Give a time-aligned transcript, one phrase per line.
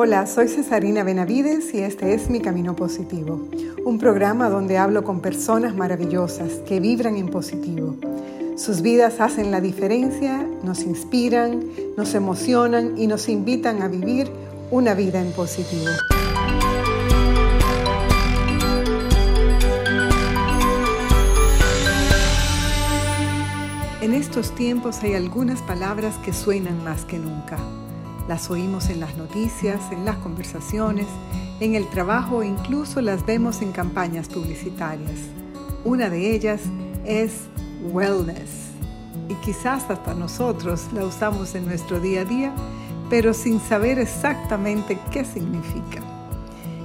[0.00, 3.48] Hola, soy Cesarina Benavides y este es Mi Camino Positivo,
[3.84, 7.96] un programa donde hablo con personas maravillosas que vibran en positivo.
[8.56, 11.64] Sus vidas hacen la diferencia, nos inspiran,
[11.96, 14.30] nos emocionan y nos invitan a vivir
[14.70, 15.90] una vida en positivo.
[24.00, 27.58] En estos tiempos hay algunas palabras que suenan más que nunca.
[28.28, 31.06] Las oímos en las noticias, en las conversaciones,
[31.60, 35.18] en el trabajo e incluso las vemos en campañas publicitarias.
[35.84, 36.60] Una de ellas
[37.06, 37.32] es
[37.90, 38.68] wellness.
[39.30, 42.52] Y quizás hasta nosotros la usamos en nuestro día a día,
[43.08, 46.02] pero sin saber exactamente qué significa.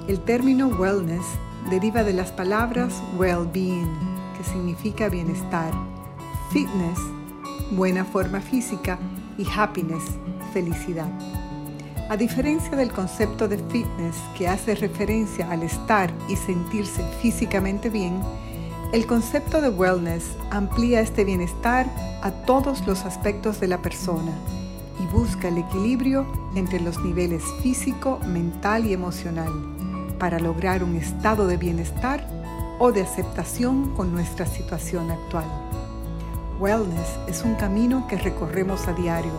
[0.07, 1.25] El término wellness
[1.69, 3.89] deriva de las palabras well-being,
[4.37, 5.73] que significa bienestar,
[6.51, 6.99] fitness,
[7.71, 8.97] buena forma física,
[9.37, 10.03] y happiness,
[10.53, 11.09] felicidad.
[12.09, 18.21] A diferencia del concepto de fitness que hace referencia al estar y sentirse físicamente bien,
[18.91, 21.87] el concepto de wellness amplía este bienestar
[22.21, 24.31] a todos los aspectos de la persona
[25.01, 29.51] y busca el equilibrio entre los niveles físico, mental y emocional
[30.19, 32.27] para lograr un estado de bienestar
[32.79, 35.45] o de aceptación con nuestra situación actual.
[36.59, 39.31] Wellness es un camino que recorremos a diario,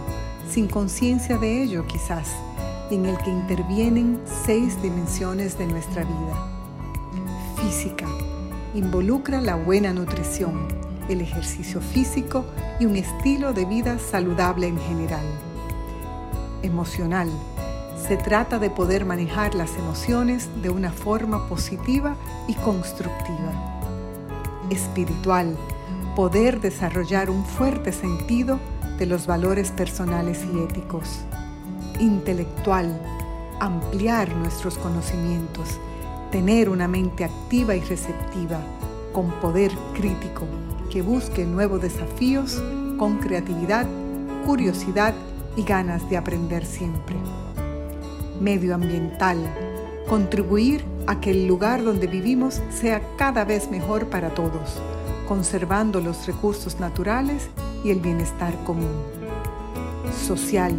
[0.49, 2.29] sin conciencia de ello quizás,
[2.91, 6.49] en el que intervienen seis dimensiones de nuestra vida.
[7.57, 8.07] Física.
[8.75, 10.69] Involucra la buena nutrición,
[11.09, 12.45] el ejercicio físico
[12.81, 15.25] y un estilo de vida saludable en general.
[16.63, 17.31] Emocional.
[18.09, 22.17] Se trata de poder manejar las emociones de una forma positiva
[22.49, 23.53] y constructiva.
[24.71, 25.57] Espiritual
[26.15, 28.61] poder desarrollar un fuerte sentido
[28.99, 31.21] de los valores personales y éticos.
[32.01, 33.01] Intelectual,
[33.61, 35.79] ampliar nuestros conocimientos,
[36.31, 38.61] tener una mente activa y receptiva,
[39.13, 40.45] con poder crítico,
[40.91, 42.63] que busque nuevos desafíos
[42.99, 43.87] con creatividad,
[44.45, 45.15] curiosidad
[45.57, 47.17] y ganas de aprender siempre.
[48.41, 49.39] Medioambiental,
[50.09, 54.81] contribuir a que el lugar donde vivimos sea cada vez mejor para todos
[55.27, 57.49] conservando los recursos naturales
[57.85, 58.91] y el bienestar común.
[60.27, 60.75] Social.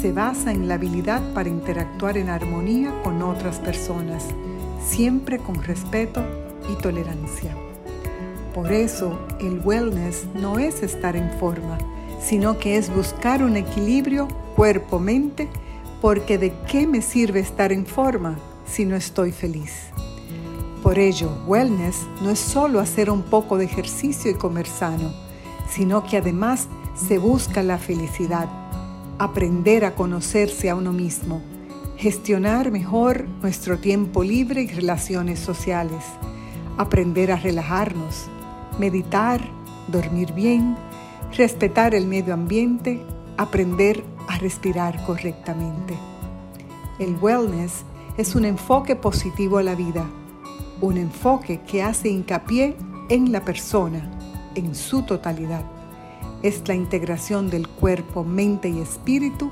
[0.00, 4.26] Se basa en la habilidad para interactuar en armonía con otras personas,
[4.84, 6.22] siempre con respeto
[6.70, 7.56] y tolerancia.
[8.52, 11.78] Por eso, el wellness no es estar en forma,
[12.20, 15.48] sino que es buscar un equilibrio cuerpo-mente,
[16.00, 19.72] porque ¿de qué me sirve estar en forma si no estoy feliz?
[20.82, 25.23] Por ello, wellness no es solo hacer un poco de ejercicio y comer sano,
[25.68, 28.48] sino que además se busca la felicidad,
[29.18, 31.42] aprender a conocerse a uno mismo,
[31.96, 36.04] gestionar mejor nuestro tiempo libre y relaciones sociales,
[36.78, 38.26] aprender a relajarnos,
[38.78, 39.40] meditar,
[39.88, 40.76] dormir bien,
[41.36, 43.00] respetar el medio ambiente,
[43.36, 45.94] aprender a respirar correctamente.
[46.98, 47.84] El wellness
[48.16, 50.06] es un enfoque positivo a la vida
[50.80, 52.76] un enfoque que hace hincapié
[53.08, 54.10] en la persona,
[54.54, 55.64] en su totalidad.
[56.42, 59.50] Es la integración del cuerpo, mente y espíritu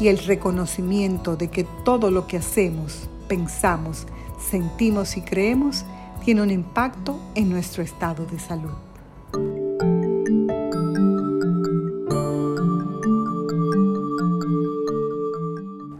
[0.00, 4.06] y el reconocimiento de que todo lo que hacemos, pensamos,
[4.38, 5.84] sentimos y creemos
[6.24, 8.70] tiene un impacto en nuestro estado de salud.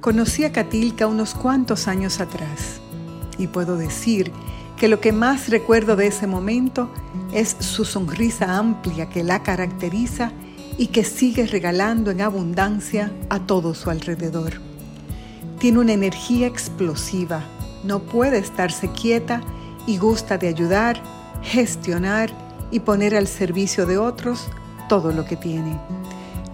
[0.00, 2.80] Conocí a Katilka unos cuantos años atrás
[3.36, 4.32] y puedo decir
[4.78, 6.88] que lo que más recuerdo de ese momento
[7.32, 10.32] es su sonrisa amplia que la caracteriza
[10.78, 14.54] y que sigue regalando en abundancia a todo su alrededor.
[15.58, 17.42] Tiene una energía explosiva,
[17.82, 19.40] no puede estarse quieta
[19.86, 21.02] y gusta de ayudar,
[21.42, 22.30] gestionar
[22.70, 24.48] y poner al servicio de otros
[24.88, 25.76] todo lo que tiene.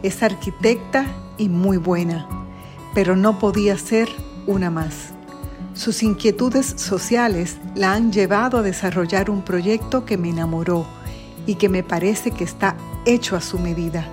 [0.02, 1.04] Es arquitecta
[1.36, 2.26] y muy buena,
[2.94, 4.08] pero no podía ser
[4.46, 5.13] una más.
[5.74, 10.86] Sus inquietudes sociales la han llevado a desarrollar un proyecto que me enamoró
[11.46, 14.06] y que me parece que está hecho a su medida.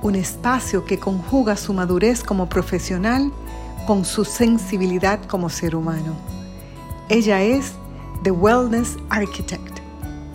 [0.00, 3.30] Un espacio que conjuga su madurez como profesional
[3.86, 6.14] con su sensibilidad como ser humano.
[7.10, 7.74] Ella es
[8.22, 9.80] The Wellness Architect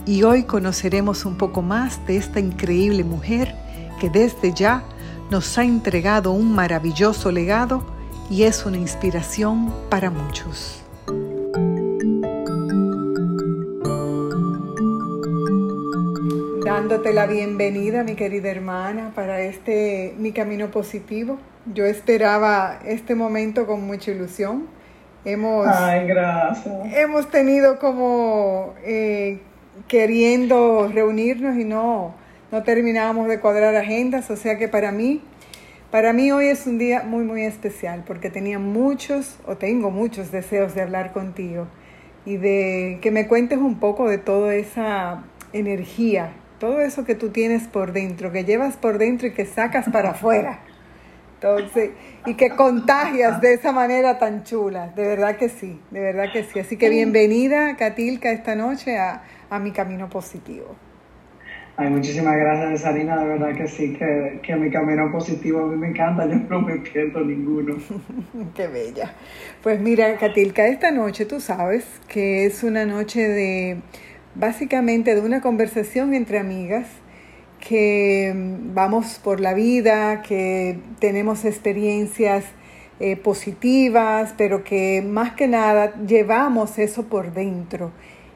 [0.06, 3.56] y hoy conoceremos un poco más de esta increíble mujer
[4.00, 4.84] que desde ya
[5.31, 7.84] nos ha entregado un maravilloso legado
[8.31, 10.81] y es una inspiración para muchos.
[16.63, 21.39] Dándote la bienvenida, mi querida hermana, para este Mi Camino Positivo.
[21.74, 24.68] Yo esperaba este momento con mucha ilusión.
[25.25, 26.74] Hemos, Ay, gracias.
[26.94, 29.42] Hemos tenido como eh,
[29.89, 32.16] queriendo reunirnos y no,
[32.50, 35.22] no terminábamos de cuadrar agendas, o sea que para mí,
[35.92, 40.32] para mí hoy es un día muy, muy especial porque tenía muchos o tengo muchos
[40.32, 41.68] deseos de hablar contigo
[42.26, 47.30] y de que me cuentes un poco de toda esa energía, todo eso que tú
[47.30, 50.62] tienes por dentro, que llevas por dentro y que sacas para afuera.
[51.36, 51.90] Entonces,
[52.28, 54.90] y que contagias de esa manera tan chula.
[54.96, 56.60] De verdad que sí, de verdad que sí.
[56.60, 60.76] Así que bienvenida, Katilka, esta noche a, a mi camino positivo.
[61.77, 63.18] Ay, muchísimas gracias, Sarina.
[63.18, 66.27] De verdad que sí, que, que mi camino positivo a mí me encanta.
[66.27, 67.77] Yo no me pierdo ninguno.
[68.56, 69.13] Qué bella.
[69.63, 73.77] Pues mira, Katilka, esta noche tú sabes que es una noche de,
[74.35, 76.88] básicamente, de una conversación entre amigas
[77.62, 82.45] que mm, vamos por la vida, que tenemos experiencias
[83.00, 87.91] eh, positivas, pero que más que nada llevamos eso por dentro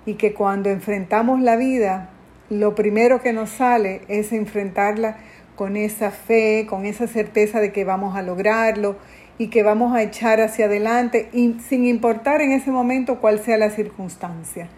[0.06, 2.10] y que cuando enfrentamos la vida,
[2.50, 5.18] lo primero que nos sale es enfrentarla
[5.56, 8.98] con esa fe, con esa certeza de que vamos a lograrlo
[9.38, 13.58] y que vamos a echar hacia adelante y sin importar en ese momento cuál sea
[13.58, 14.70] la circunstancia.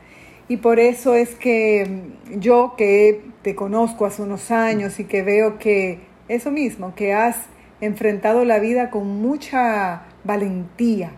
[0.47, 2.03] Y por eso es que
[2.37, 5.99] yo que te conozco hace unos años y que veo que
[6.29, 7.35] eso mismo, que has
[7.81, 11.11] enfrentado la vida con mucha valentía,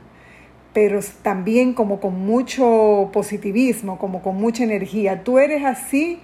[0.73, 5.23] pero también como con mucho positivismo, como con mucha energía.
[5.23, 6.19] ¿Tú eres así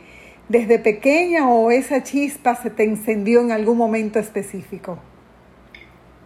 [0.50, 5.00] desde pequeña o esa chispa se te encendió en algún momento específico?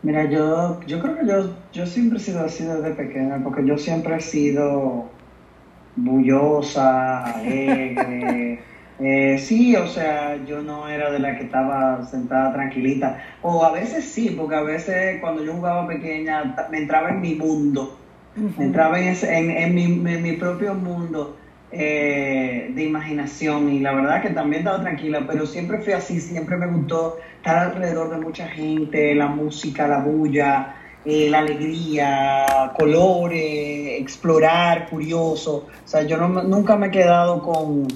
[0.01, 3.77] Mira, yo, yo creo que yo, yo siempre he sido así desde pequeña, porque yo
[3.77, 5.09] siempre he sido
[5.95, 8.59] bullosa, alegre.
[9.01, 13.23] Eh, sí, o sea, yo no era de la que estaba sentada tranquilita.
[13.41, 17.35] O a veces sí, porque a veces cuando yo jugaba pequeña me entraba en mi
[17.35, 17.97] mundo.
[18.57, 21.37] Me entraba en, en, mi, en mi, propio mundo
[21.71, 23.69] eh, de imaginación.
[23.69, 26.19] Y la verdad que también estaba tranquila, pero siempre fui así.
[26.19, 30.75] Siempre me gustó estar alrededor de mucha gente, la música, la bulla.
[31.05, 35.67] Eh, la alegría, colores, explorar, curioso.
[35.85, 37.87] O sea, yo nunca me he quedado con,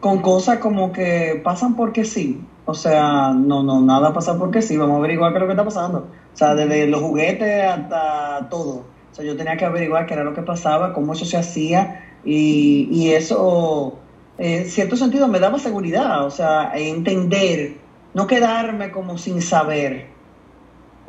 [0.00, 2.42] con cosas como que pasan porque sí.
[2.66, 4.76] O sea, no, no, nada pasa porque sí.
[4.76, 6.08] Vamos a averiguar qué es lo que está pasando.
[6.32, 8.84] O sea, desde los juguetes hasta todo.
[9.10, 11.99] O sea, yo tenía que averiguar qué era lo que pasaba, cómo eso se hacía.
[12.24, 13.98] Y, y eso,
[14.38, 16.24] en cierto sentido, me daba seguridad.
[16.26, 17.76] O sea, entender,
[18.14, 20.10] no quedarme como sin saber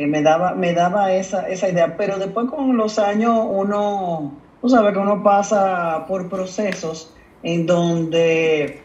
[0.07, 1.95] me daba, me daba esa, esa idea.
[1.97, 7.13] Pero después con los años uno, tú sabes que uno pasa por procesos
[7.43, 8.81] en donde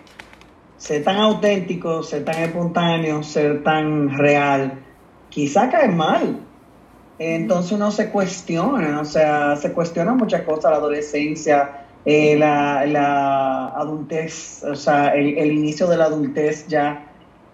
[0.76, 4.80] ser tan auténtico, ser tan espontáneo, ser tan real,
[5.28, 6.40] quizá cae mal.
[7.18, 13.66] Entonces uno se cuestiona, o sea, se cuestiona muchas cosas, la adolescencia, eh, la, la,
[13.66, 17.10] adultez, o sea, el, el inicio de la adultez ya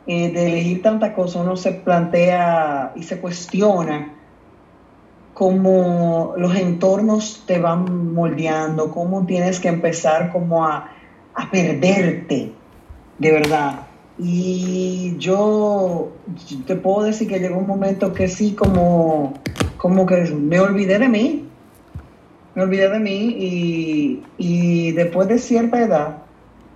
[0.06, 4.12] eh, de elegir tantas cosas, uno se plantea y se cuestiona
[5.32, 10.90] cómo los entornos te van moldeando, cómo tienes que empezar como a,
[11.34, 12.52] a perderte,
[13.18, 13.86] de verdad.
[14.18, 16.12] Y yo
[16.66, 19.32] te puedo decir que llegó un momento que sí, como,
[19.78, 21.48] como que me olvidé de mí,
[22.54, 26.18] me olvidé de mí y, y después de cierta edad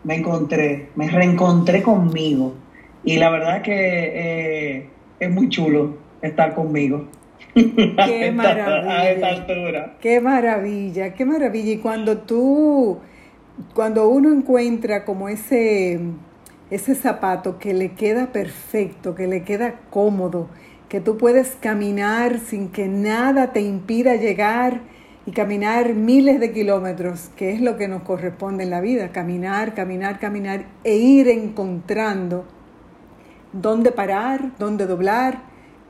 [0.05, 2.55] me encontré, me reencontré conmigo
[3.07, 4.87] y la verdad que eh,
[5.21, 7.07] es muy chulo estar conmigo.
[7.55, 8.91] Qué maravilla.
[9.01, 9.97] A esta altura.
[10.01, 11.73] Qué maravilla, qué maravilla.
[11.73, 12.99] Y cuando tú,
[13.75, 16.01] cuando uno encuentra como ese,
[16.69, 20.49] ese zapato que le queda perfecto, que le queda cómodo,
[20.89, 24.81] que tú puedes caminar sin que nada te impida llegar
[25.27, 29.75] y caminar miles de kilómetros, que es lo que nos corresponde en la vida, caminar,
[29.75, 32.45] caminar, caminar e ir encontrando
[33.53, 35.41] dónde parar, dónde doblar,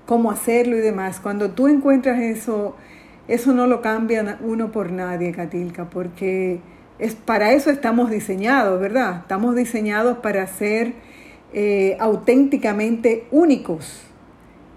[0.06, 1.20] cómo hacerlo y demás.
[1.20, 2.76] Cuando tú encuentras eso,
[3.28, 6.60] eso no lo cambia uno por nadie, Katilka, porque
[6.98, 9.18] es, para eso estamos diseñados, ¿verdad?
[9.20, 10.94] Estamos diseñados para ser
[11.52, 14.02] eh, auténticamente únicos.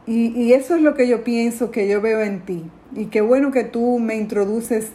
[0.09, 2.63] Y, eso es lo que yo pienso que yo veo en ti.
[2.95, 4.91] Y qué bueno que tú me introduces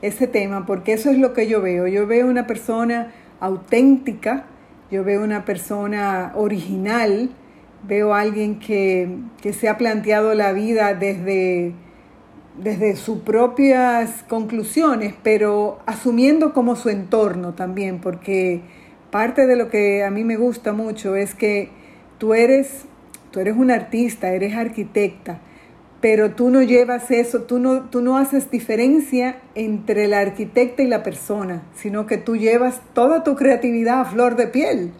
[0.00, 1.86] ese tema, porque eso es lo que yo veo.
[1.86, 4.46] Yo veo una persona auténtica,
[4.90, 7.28] yo veo una persona original,
[7.86, 9.18] veo a alguien que,
[9.52, 11.74] se ha planteado la vida desde,
[12.58, 18.62] desde sus propias conclusiones, pero asumiendo como su entorno también, porque
[19.10, 21.68] parte de lo que a mí me gusta mucho es que
[22.16, 22.86] tú eres,
[23.34, 25.40] tú eres un artista, eres arquitecta,
[26.00, 30.86] pero tú no llevas eso, tú no, tú no haces diferencia entre la arquitecta y
[30.86, 34.92] la persona, sino que tú llevas toda tu creatividad a flor de piel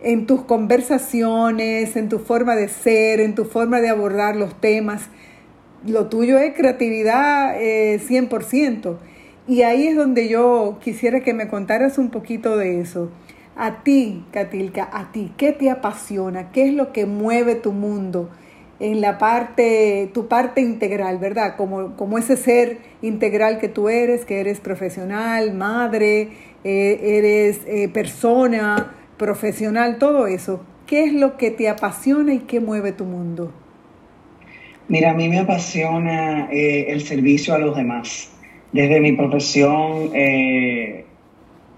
[0.00, 5.02] en tus conversaciones, en tu forma de ser, en tu forma de abordar los temas.
[5.86, 7.58] Lo tuyo es creatividad 100%.
[7.58, 8.96] Eh,
[9.46, 13.10] y ahí es donde yo quisiera que me contaras un poquito de eso.
[13.56, 16.50] A ti, Katilka, a ti, ¿qué te apasiona?
[16.52, 18.30] ¿Qué es lo que mueve tu mundo?
[18.82, 21.54] en la parte, tu parte integral, ¿verdad?
[21.56, 26.30] Como, como ese ser integral que tú eres, que eres profesional, madre,
[26.64, 30.64] eh, eres eh, persona, profesional, todo eso.
[30.88, 33.52] ¿Qué es lo que te apasiona y qué mueve tu mundo?
[34.88, 38.32] Mira, a mí me apasiona eh, el servicio a los demás.
[38.72, 40.10] Desde mi profesión,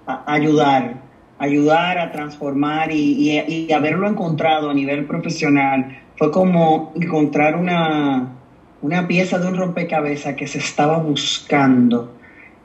[0.07, 1.03] ayudar,
[1.45, 8.37] ayudar a transformar y, haberlo encontrado a nivel profesional fue como encontrar una,
[8.83, 12.15] una pieza de un rompecabezas que se estaba buscando.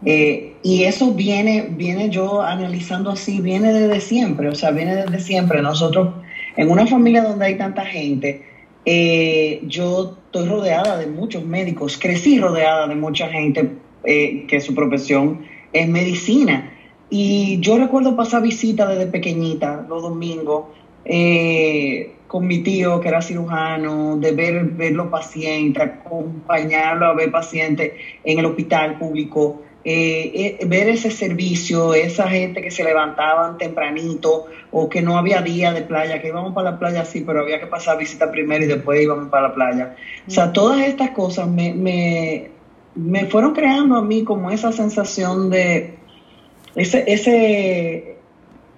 [0.06, 5.20] Eh, y eso viene, viene yo analizando así, viene desde siempre, o sea, viene desde
[5.20, 5.62] siempre.
[5.62, 6.14] Nosotros,
[6.56, 8.44] en una familia donde hay tanta gente,
[8.86, 13.70] eh, yo estoy rodeada de muchos médicos, crecí rodeada de mucha gente
[14.04, 15.42] eh, que su profesión
[15.74, 16.74] es medicina.
[17.10, 20.66] Y yo recuerdo pasar visita desde pequeñita, los domingos,
[22.30, 27.94] con mi tío, que era cirujano, de ver, ver los pacientes, acompañarlo a ver pacientes
[28.24, 34.46] en el hospital público, eh, eh, ver ese servicio, esa gente que se levantaban tempranito
[34.72, 37.60] o que no había día de playa, que íbamos para la playa sí, pero había
[37.60, 39.96] que pasar visita primero y después íbamos para la playa.
[40.28, 42.52] O sea, todas estas cosas me, me,
[42.94, 45.99] me fueron creando a mí como esa sensación de
[46.76, 48.18] ese, ese,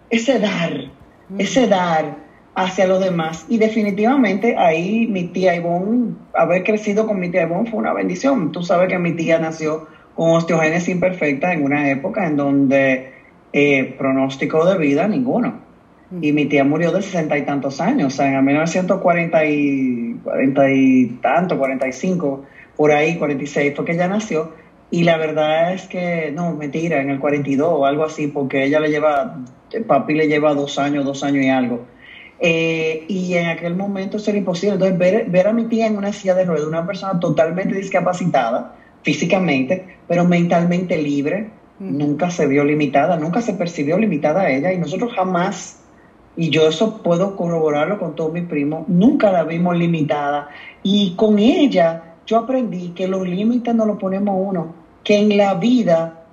[0.09, 0.91] ese dar,
[1.37, 2.17] ese dar
[2.55, 3.45] hacia los demás.
[3.49, 8.51] Y definitivamente ahí mi tía Ivonne, haber crecido con mi tía Ivonne fue una bendición.
[8.51, 13.13] Tú sabes que mi tía nació con osteogénesis imperfecta en una época en donde
[13.53, 15.71] eh, pronóstico de vida ninguno.
[16.19, 20.71] Y mi tía murió de sesenta y tantos años, o sea, en 1940 y, 40
[20.71, 22.43] y tanto, 45,
[22.75, 24.51] por ahí, 46 fue que ella nació.
[24.91, 28.79] Y la verdad es que, no, mentira, en el 42 o algo así, porque ella
[28.81, 29.39] le lleva,
[29.87, 31.85] papi le lleva dos años, dos años y algo.
[32.39, 34.73] Eh, y en aquel momento era imposible.
[34.73, 38.75] Entonces, ver, ver a mi tía en una silla de ruedas, una persona totalmente discapacitada
[39.03, 44.77] físicamente, pero mentalmente libre, nunca se vio limitada, nunca se percibió limitada a ella y
[44.77, 45.79] nosotros jamás,
[46.35, 50.49] y yo eso puedo corroborarlo con todos mis primos, nunca la vimos limitada.
[50.83, 55.55] Y con ella yo aprendí que los límites no los ponemos uno, que en la
[55.55, 56.25] vida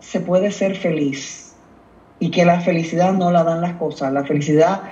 [0.00, 1.54] se puede ser feliz
[2.18, 4.82] y que la felicidad no la dan las cosas, la felicidad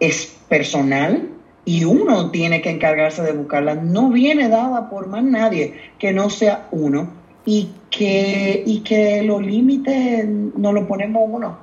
[0.00, 1.30] es personal
[1.64, 6.30] y uno tiene que encargarse de buscarla, no viene dada por más nadie que no
[6.30, 7.08] sea uno
[7.44, 11.58] y que, y que los límites no lo ponemos uno.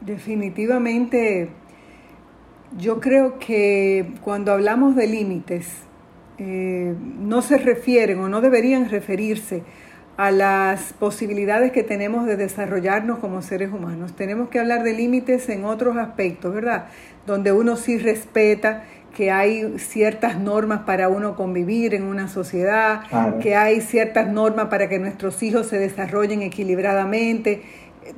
[0.00, 1.50] Definitivamente,
[2.78, 5.84] yo creo que cuando hablamos de límites,
[6.38, 9.62] eh, no se refieren o no deberían referirse
[10.16, 14.14] a las posibilidades que tenemos de desarrollarnos como seres humanos.
[14.14, 16.86] Tenemos que hablar de límites en otros aspectos, ¿verdad?
[17.26, 18.84] Donde uno sí respeta
[19.16, 23.02] que hay ciertas normas para uno convivir en una sociedad,
[23.40, 27.62] que hay ciertas normas para que nuestros hijos se desarrollen equilibradamente.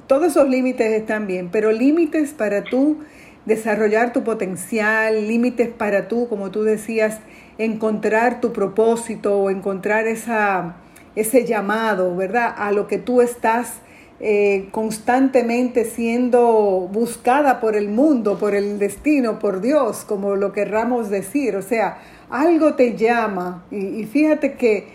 [0.07, 2.99] Todos esos límites están bien, pero límites para tú
[3.45, 7.21] desarrollar tu potencial, límites para tú, como tú decías,
[7.59, 10.77] encontrar tu propósito o encontrar esa
[11.17, 12.55] ese llamado, ¿verdad?
[12.57, 13.81] A lo que tú estás
[14.21, 21.09] eh, constantemente siendo buscada por el mundo, por el destino, por Dios, como lo querramos
[21.11, 21.57] decir.
[21.57, 21.99] O sea,
[22.31, 23.65] algo te llama.
[23.71, 24.87] Y, fíjate que,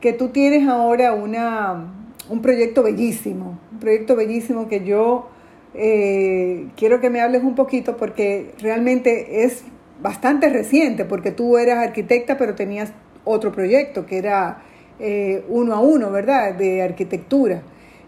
[0.00, 1.92] que, tú tienes ahora una,
[2.28, 5.28] un proyecto bellísimo, un proyecto bellísimo que yo
[5.74, 9.62] eh, quiero que me hables un poquito porque realmente es
[10.00, 12.92] bastante reciente, porque tú eras arquitecta, pero tenías
[13.24, 14.62] otro proyecto que era
[14.98, 16.54] eh, uno a uno, ¿verdad?
[16.54, 17.62] De arquitectura.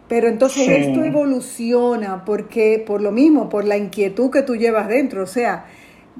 [0.09, 5.23] Pero entonces esto evoluciona porque por lo mismo, por la inquietud que tú llevas dentro,
[5.23, 5.66] o sea,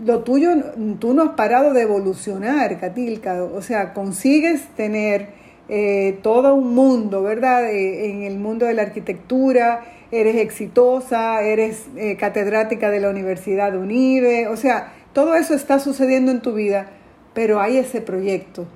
[0.05, 0.51] lo tuyo,
[0.99, 5.29] tú no has parado de evolucionar, Katilka, o sea, consigues tener
[5.71, 7.71] eh, todo un mundo, ¿verdad?
[7.71, 11.87] Eh, en el mundo de la arquitectura, eres exitosa, eres
[12.19, 16.91] catedrática de la Universidad de Unive, o sea, todo eso está sucediendo en tu vida,
[17.35, 18.67] pero hay ese proyecto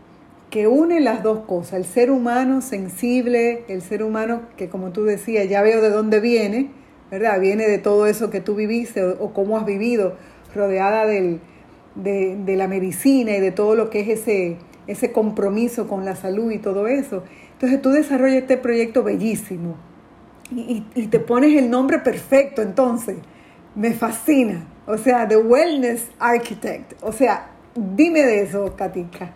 [0.53, 5.05] que une las dos cosas, el ser humano sensible, el ser humano que como tú
[5.05, 6.71] decías, ya veo de dónde viene,
[7.11, 7.41] ¿verdad?
[7.41, 10.17] Viene de todo eso que tú viviste o, cómo has vivido,
[10.55, 11.41] rodeada del,
[11.95, 16.51] de, la medicina y de todo lo que es ese, ese compromiso con la salud
[16.51, 17.23] y todo eso.
[17.55, 19.77] Entonces tú desarrollas este proyecto bellísimo
[20.51, 23.17] y, y, te pones el nombre perfecto, entonces
[23.75, 24.67] me fascina.
[24.87, 26.95] O sea, The Wellness Architect.
[27.03, 29.33] O sea, dime de eso, Katika.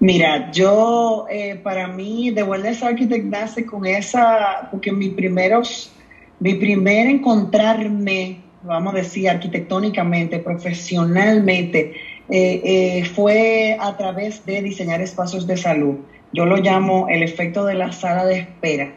[0.00, 5.92] Mira, yo, eh, para mí, The Wellness Architect nace con esa, porque mi primeros,
[6.40, 11.94] mi primer encontrarme, vamos a decir, arquitectónicamente, profesionalmente,
[12.28, 15.96] eh, eh, fue a través de diseñar espacios de salud.
[16.32, 18.92] Yo lo llamo el efecto de la sala de espera.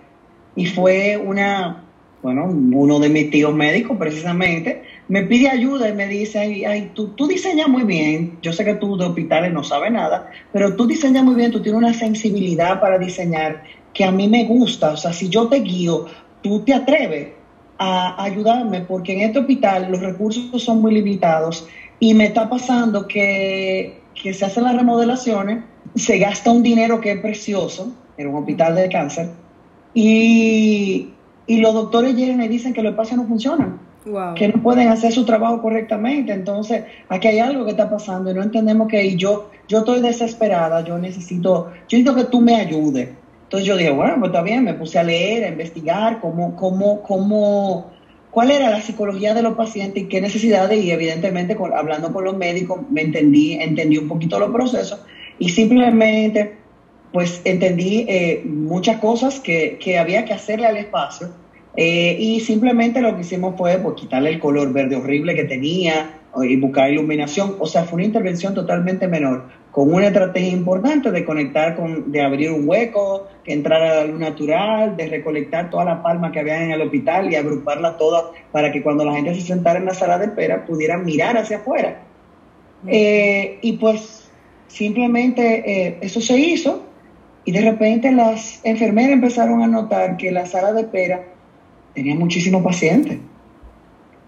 [0.55, 1.83] Y fue una,
[2.23, 7.09] bueno, uno de mis tíos médicos precisamente, me pide ayuda y me dice, ay, tú,
[7.09, 10.87] tú, diseñas muy bien, yo sé que tú de hospitales no sabes nada, pero tú
[10.87, 14.97] diseñas muy bien, tú tienes una sensibilidad para diseñar que a mí me gusta, o
[14.97, 16.07] sea, si yo te guío,
[16.41, 17.29] tú te atreves
[17.77, 21.67] a ayudarme, porque en este hospital los recursos son muy limitados
[21.99, 27.11] y me está pasando que, que se hacen las remodelaciones, se gasta un dinero que
[27.11, 29.29] es precioso, en un hospital de cáncer,
[29.93, 31.09] y,
[31.45, 33.85] y los doctores llegan y dicen que los espacios no funcionan
[34.35, 36.31] que no pueden hacer su trabajo correctamente.
[36.31, 40.83] Entonces, aquí hay algo que está pasando y no entendemos que yo, yo estoy desesperada,
[40.83, 43.09] yo necesito, yo necesito que tú me ayudes.
[43.43, 47.01] Entonces yo dije, bueno, pues está bien, me puse a leer, a investigar cómo, cómo,
[47.01, 47.91] cómo,
[48.31, 52.35] cuál era la psicología de los pacientes y qué necesidades, y evidentemente hablando con los
[52.35, 54.99] médicos me entendí, entendí un poquito los procesos
[55.37, 56.57] y simplemente
[57.11, 61.29] pues entendí eh, muchas cosas que, que había que hacerle al espacio
[61.77, 66.19] eh, y simplemente lo que hicimos fue pues, quitarle el color verde horrible que tenía
[66.43, 67.55] y buscar iluminación.
[67.59, 72.21] O sea, fue una intervención totalmente menor, con una estrategia importante de conectar, con, de
[72.21, 76.63] abrir un hueco, que entrara la luz natural, de recolectar toda la palma que había
[76.63, 79.93] en el hospital y agruparla toda para que cuando la gente se sentara en la
[79.93, 82.01] sala de espera pudieran mirar hacia afuera.
[82.87, 84.29] Eh, y pues
[84.67, 86.83] simplemente eh, eso se hizo
[87.43, 91.23] y de repente las enfermeras empezaron a notar que la sala de espera
[91.95, 93.17] tenía muchísimos pacientes.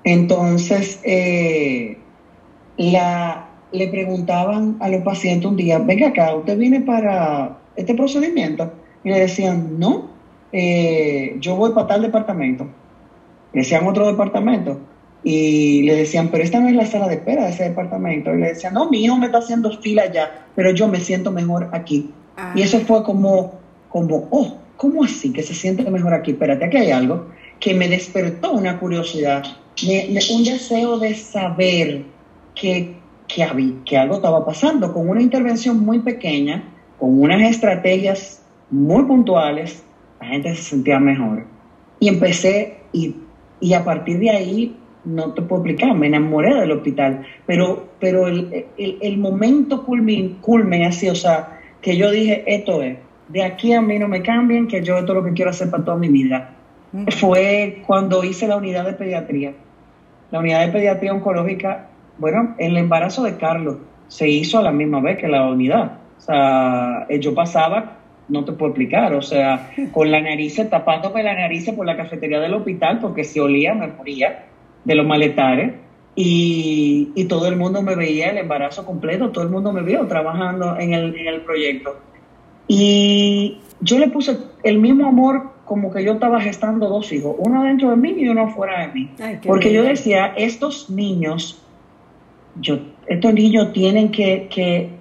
[0.03, 1.97] Entonces, eh,
[2.77, 8.71] la, le preguntaban a los pacientes un día, venga acá, ¿usted viene para este procedimiento?
[9.03, 10.09] Y le decían, no,
[10.51, 12.67] eh, yo voy para tal departamento.
[13.53, 14.79] Le decían otro departamento.
[15.23, 18.33] Y le decían, pero esta no es la sala de espera de ese departamento.
[18.33, 21.31] Y le decían, no, mi hijo me está haciendo fila ya, pero yo me siento
[21.31, 22.11] mejor aquí.
[22.55, 23.55] Y eso fue como,
[23.89, 26.31] como, oh, ¿cómo así que se siente mejor aquí?
[26.31, 27.25] Espérate, aquí hay algo
[27.59, 29.43] que me despertó una curiosidad,
[29.83, 32.03] un deseo de saber
[32.55, 32.95] que,
[33.27, 34.93] que, que algo estaba pasando.
[34.93, 36.63] Con una intervención muy pequeña,
[36.99, 39.83] con unas estrategias muy puntuales,
[40.19, 41.45] la gente se sentía mejor.
[41.99, 43.15] Y empecé, y,
[43.59, 48.27] y a partir de ahí, no te puedo explicar, me enamoré del hospital, pero, pero
[48.27, 52.97] el, el, el momento culmen, culmen así, o sea, que yo dije, esto es,
[53.29, 55.69] de aquí a mí no me cambien, que yo esto es lo que quiero hacer
[55.69, 56.56] para toda mi vida
[57.19, 59.53] fue cuando hice la unidad de pediatría.
[60.31, 65.01] La unidad de pediatría oncológica, bueno, el embarazo de Carlos se hizo a la misma
[65.01, 65.99] vez que la unidad.
[66.17, 67.97] O sea, eh, yo pasaba,
[68.29, 72.39] no te puedo explicar, o sea, con la nariz, tapándome la nariz por la cafetería
[72.39, 74.45] del hospital porque si olía, me moría
[74.83, 75.73] de los maletares.
[76.19, 80.07] Y, y, todo el mundo me veía el embarazo completo, todo el mundo me vio
[80.07, 81.95] trabajando en el, en el proyecto.
[82.67, 87.63] Y yo le puse el mismo amor como que yo estaba gestando dos hijos, uno
[87.63, 89.11] dentro de mí y uno fuera de mí.
[89.45, 91.61] Porque yo decía, estos niños,
[92.59, 94.95] yo, estos niños tienen que, que,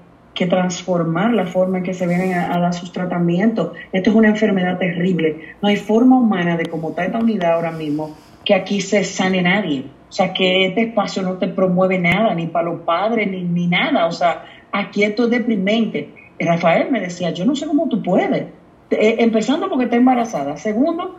[0.46, 3.72] transformar la forma en que se vienen a, dar sus tratamientos.
[3.92, 5.55] Esto es una enfermedad terrible.
[5.62, 9.40] No hay forma humana de como está esta unidad ahora mismo que aquí se sane
[9.42, 9.85] nadie.
[10.09, 13.66] O sea, que este espacio no te promueve nada, ni para los padres, ni, ni
[13.66, 14.07] nada.
[14.07, 16.11] O sea, aquí esto es deprimente.
[16.38, 18.44] Rafael me decía, yo no sé cómo tú puedes.
[18.90, 20.57] Eh, empezando porque está embarazada.
[20.57, 21.16] Segundo,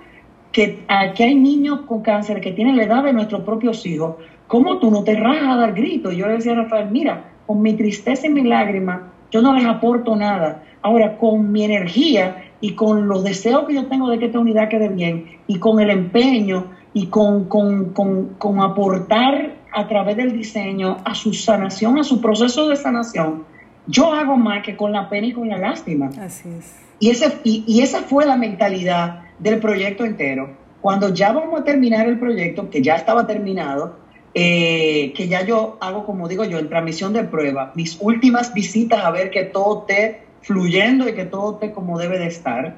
[0.51, 4.15] que aquí hay niños con cáncer que tienen la edad de nuestros propios hijos.
[4.47, 6.15] ¿Cómo tú no te rajas a dar gritos?
[6.15, 9.65] Yo le decía a Rafael, mira, con mi tristeza y mi lágrima, yo no les
[9.65, 10.63] aporto nada.
[10.81, 14.69] Ahora, con mi energía y con los deseos que yo tengo de que esta unidad
[14.69, 20.31] quede bien, y con el empeño y con, con, con, con aportar a través del
[20.31, 23.43] diseño a su sanación, a su proceso de sanación,
[23.85, 26.09] yo hago más que con la pena y con la lástima.
[26.19, 26.86] Así es.
[26.99, 30.57] Y, ese, y, esa fue la mentalidad del proyecto entero.
[30.81, 33.97] Cuando ya vamos a terminar el proyecto, que ya estaba terminado,
[34.33, 39.03] eh, que ya yo hago, como digo yo, en transmisión de prueba, mis últimas visitas
[39.03, 42.75] a ver que todo esté fluyendo y que todo esté como debe de estar,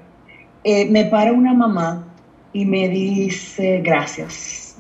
[0.64, 2.08] eh, me para una mamá
[2.52, 4.78] y me dice, gracias,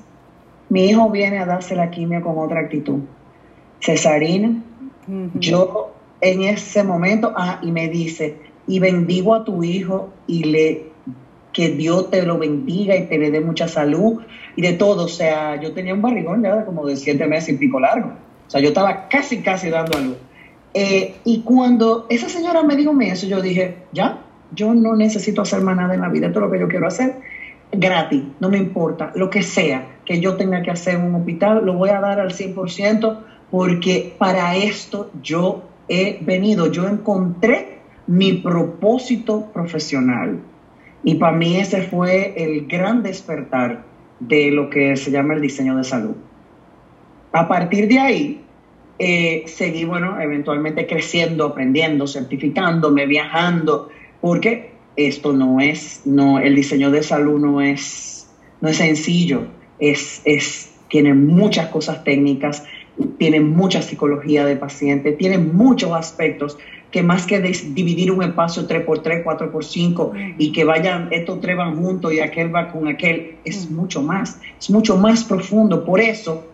[0.69, 2.99] mi hijo viene a darse la quimio con otra actitud.
[3.80, 4.62] Cesarina,
[5.36, 8.38] yo en ese momento, ah, y me dice,
[8.69, 10.89] y bendigo a tu hijo y le
[11.51, 14.21] que Dios te lo bendiga y te le dé mucha salud
[14.55, 15.05] y de todo.
[15.05, 18.10] O sea, yo tenía un barrigón ya como de siete meses y pico largo.
[18.47, 20.17] O sea, yo estaba casi, casi dando a luz.
[20.75, 24.19] Eh, y cuando esa señora me dijo eso, yo dije, ya,
[24.53, 27.15] yo no necesito hacer más nada en la vida, es lo que yo quiero hacer,
[27.71, 31.65] gratis, no me importa, lo que sea que yo tenga que hacer en un hospital,
[31.65, 33.17] lo voy a dar al 100%
[33.49, 37.78] porque para esto yo he venido, yo encontré
[38.10, 40.39] mi propósito profesional.
[41.04, 43.84] Y para mí ese fue el gran despertar
[44.19, 46.15] de lo que se llama el diseño de salud.
[47.32, 48.41] A partir de ahí,
[48.98, 53.89] eh, seguí, bueno, eventualmente creciendo, aprendiendo, certificándome, viajando,
[54.22, 58.28] porque esto no es, no, el diseño de salud no es,
[58.60, 59.43] no es sencillo,
[59.78, 62.63] es, es, tiene muchas cosas técnicas,
[63.19, 66.58] tiene mucha psicología de paciente, tiene muchos aspectos
[66.91, 72.13] que más que dividir un espacio 3x3, 4x5 y que vayan, estos tres van juntos
[72.13, 75.86] y aquel va con aquel, es mucho más, es mucho más profundo.
[75.86, 76.47] Por eso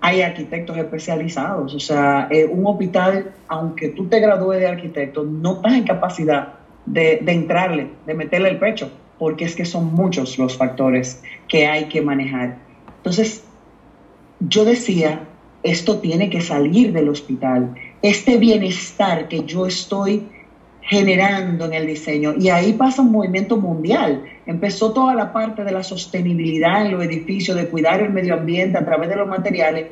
[0.00, 1.74] hay arquitectos especializados.
[1.74, 6.54] O sea, eh, un hospital, aunque tú te gradúes de arquitecto, no estás en capacidad
[6.86, 11.66] de, de entrarle, de meterle el pecho, porque es que son muchos los factores que
[11.66, 12.56] hay que manejar.
[12.98, 13.44] Entonces,
[14.40, 15.20] yo decía,
[15.62, 17.74] esto tiene que salir del hospital.
[18.04, 20.28] Este bienestar que yo estoy
[20.82, 22.34] generando en el diseño.
[22.38, 24.24] Y ahí pasa un movimiento mundial.
[24.44, 28.76] Empezó toda la parte de la sostenibilidad en los edificios, de cuidar el medio ambiente
[28.76, 29.86] a través de los materiales,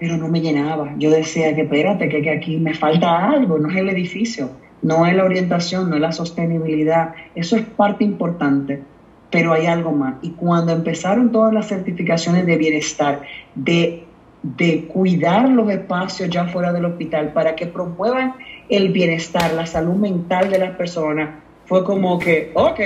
[0.00, 0.92] pero no me llenaba.
[0.98, 4.50] Yo decía que espérate, que, que aquí me falta algo, no es el edificio,
[4.82, 7.14] no es la orientación, no es la sostenibilidad.
[7.36, 8.82] Eso es parte importante,
[9.30, 10.16] pero hay algo más.
[10.22, 13.22] Y cuando empezaron todas las certificaciones de bienestar,
[13.54, 14.09] de
[14.42, 18.34] de cuidar los espacios ya fuera del hospital para que promuevan
[18.68, 21.30] el bienestar, la salud mental de las personas,
[21.66, 22.80] fue como que, ok,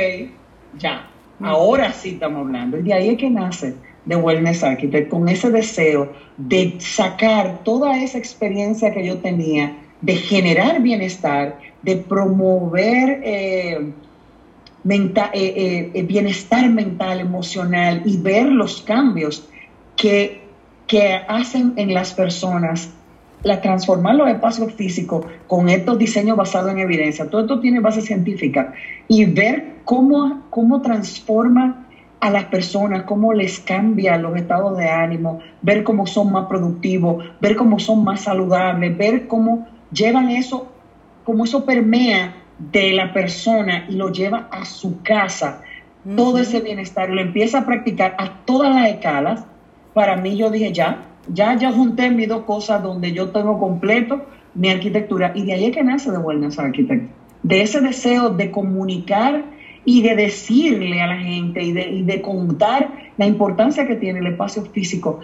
[0.79, 1.09] ya,
[1.41, 2.79] ahora sí estamos hablando.
[2.79, 8.03] Y de ahí es que nace de Wellness Architect, con ese deseo de sacar toda
[8.03, 13.93] esa experiencia que yo tenía, de generar bienestar, de promover eh,
[14.87, 19.49] eh, eh, bienestar mental, emocional y ver los cambios
[19.97, 20.44] que
[20.87, 22.91] que hacen en las personas
[23.43, 27.29] la transformar los espacios físicos con estos diseños basados en evidencia.
[27.29, 28.73] Todo esto tiene base científica
[29.07, 31.87] y ver cómo, cómo transforma
[32.21, 37.23] a las personas, cómo les cambia los estados de ánimo, ver cómo son más productivos,
[37.41, 40.73] ver cómo son más saludables, ver cómo llevan eso,
[41.25, 45.61] cómo eso permea de la persona y lo lleva a su casa.
[46.17, 49.45] Todo ese bienestar lo empieza a practicar a todas las escalas
[49.95, 54.27] para mí yo dije, ya, ya, ya junté mis dos cosas donde yo tengo completo
[54.55, 57.11] mi arquitectura y de ahí es que nace de Wellness Architect,
[57.43, 59.45] de ese deseo de comunicar
[59.85, 64.19] y de decirle a la gente y de, y de contar la importancia que tiene
[64.21, 65.21] el espacio físico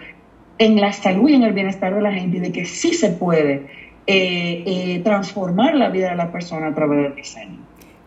[0.59, 3.11] en la salud y en el bienestar de la gente y de que sí se
[3.11, 3.67] puede
[4.07, 7.59] eh, eh, transformar la vida de la persona a través del diseño.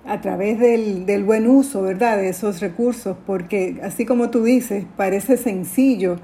[0.05, 4.85] A través del, del, buen uso, ¿verdad?, de esos recursos, porque así como tú dices,
[4.97, 6.17] parece sencillo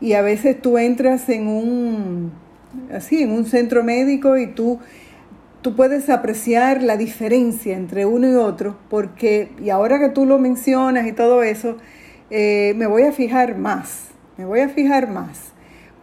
[0.00, 2.32] y a veces tú entras en un,
[2.92, 4.78] así, en un centro médico y tú,
[5.62, 10.38] tú puedes apreciar la diferencia entre uno y otro, porque, y ahora que tú lo
[10.38, 11.76] mencionas y todo eso,
[12.30, 14.08] eh, me voy a fijar más,
[14.38, 15.52] me voy a fijar más,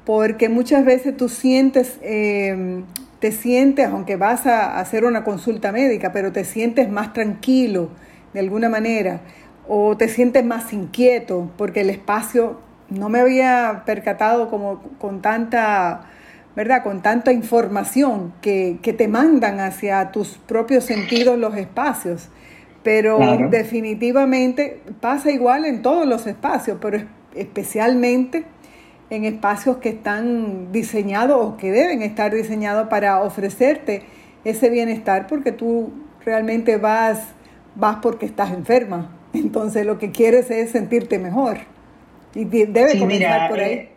[0.06, 2.84] porque muchas veces tú sientes, em,
[3.20, 7.90] te sientes, aunque vas a hacer una consulta médica, pero te sientes más tranquilo
[8.34, 9.22] de alguna manera,
[9.68, 16.02] o te sientes más inquieto, porque el espacio no me había percatado como con tanta,
[16.56, 16.84] ¿verdad?
[16.84, 22.30] Con tanta información que, te mandan hacia tus propios sentidos los espacios.
[22.84, 23.20] Pero
[23.50, 27.04] definitivamente pasa igual en todos los espacios, pero
[27.36, 28.46] especialmente
[29.10, 34.04] en espacios que están diseñados o que deben estar diseñados para ofrecerte
[34.46, 35.92] ese bienestar, porque tú
[36.24, 37.20] realmente vas,
[37.76, 39.12] vas porque estás enferma.
[39.34, 41.58] Entonces lo que quieres es sentirte mejor.
[42.36, 43.74] Y debe comenzar por ahí.
[43.74, 43.90] Eh,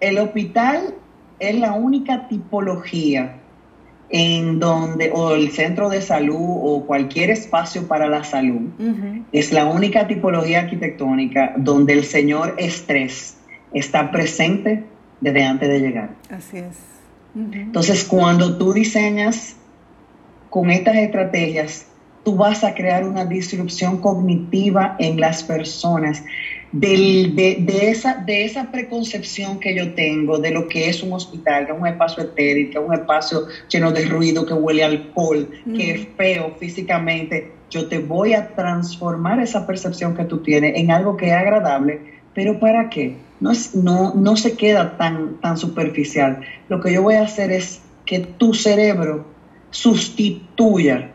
[0.00, 0.94] el hospital
[1.38, 3.40] es la única tipología
[4.08, 8.70] en donde, o el centro de salud o cualquier espacio para la salud,
[9.32, 13.36] es la única tipología arquitectónica donde el señor estrés
[13.72, 14.84] está presente
[15.20, 16.10] desde antes de llegar.
[16.30, 16.78] Así es.
[17.34, 19.56] Entonces, cuando tú diseñas
[20.48, 21.86] con estas estrategias,
[22.24, 26.24] tú vas a crear una disrupción cognitiva en las personas
[26.72, 31.72] de, esa, de esa preconcepción que yo tengo de lo que es un hospital, que
[31.72, 35.48] es un espacio etéreo, que es un espacio lleno de ruido, que huele a alcohol,
[35.76, 37.52] que es feo físicamente.
[37.70, 42.00] Yo te voy a transformar esa percepción que tú tienes en algo que es agradable,
[42.34, 43.16] pero ¿para qué?
[43.40, 46.40] No, es, no, no se queda tan, tan superficial.
[46.68, 49.26] Lo que yo voy a hacer es que tu cerebro
[49.70, 51.10] sustituya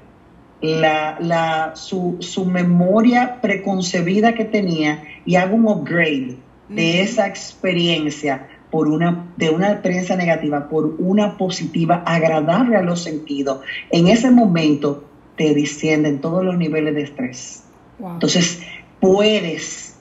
[0.62, 6.38] la, la, su, su, memoria preconcebida que tenía y hago un upgrade
[6.70, 13.04] de esa experiencia por una, de una experiencia negativa por una positiva, agradable a los
[13.04, 13.62] sentidos.
[13.90, 15.04] En ese momento
[15.36, 17.64] te descienden todos los niveles de estrés.
[18.00, 18.62] Entonces,
[19.00, 19.98] puedes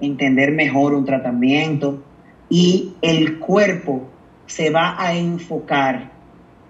[0.00, 2.02] entender mejor un tratamiento
[2.48, 4.06] y el cuerpo
[4.46, 6.12] se va a enfocar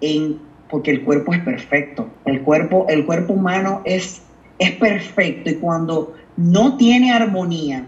[0.01, 2.09] en porque el cuerpo es perfecto.
[2.25, 4.21] El cuerpo, el cuerpo humano es,
[4.59, 7.87] es perfecto y cuando no tiene armonía,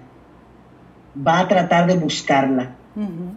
[1.16, 2.76] va a tratar de buscarla.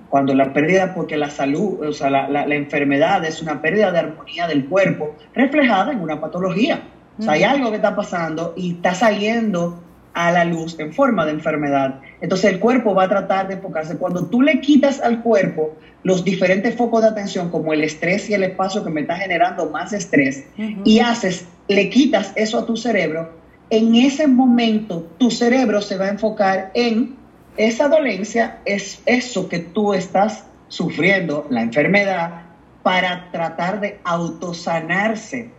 [0.08, 4.00] Cuando la pérdida, porque la salud, o sea, la, la, enfermedad es una pérdida de
[4.00, 6.82] armonía del cuerpo reflejada en una patología.
[7.16, 9.80] O sea, hay algo que está pasando y está saliendo
[10.14, 12.00] a la luz en forma de enfermedad.
[12.20, 13.96] Entonces el cuerpo va a tratar de enfocarse.
[13.96, 18.34] Cuando tú le quitas al cuerpo los diferentes focos de atención, como el estrés y
[18.34, 20.44] el espacio que me está generando más estrés,
[20.84, 23.30] y haces, le quitas eso a tu cerebro,
[23.70, 27.16] en ese momento tu cerebro se va a enfocar en
[27.56, 32.42] esa dolencia, es eso que tú estás sufriendo, la enfermedad,
[32.82, 35.50] para tratar de autosanarse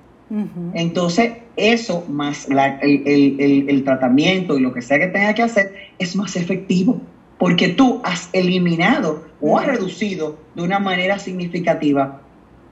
[0.74, 6.36] entonces, eso más el, tratamiento y lo que sea que tenga que hacer es más
[6.36, 7.00] efectivo,
[7.38, 12.22] porque tú has eliminado o has reducido de una manera significativa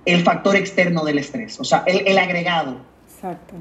[0.05, 2.89] el factor externo del estrés, o sea, el, agregado.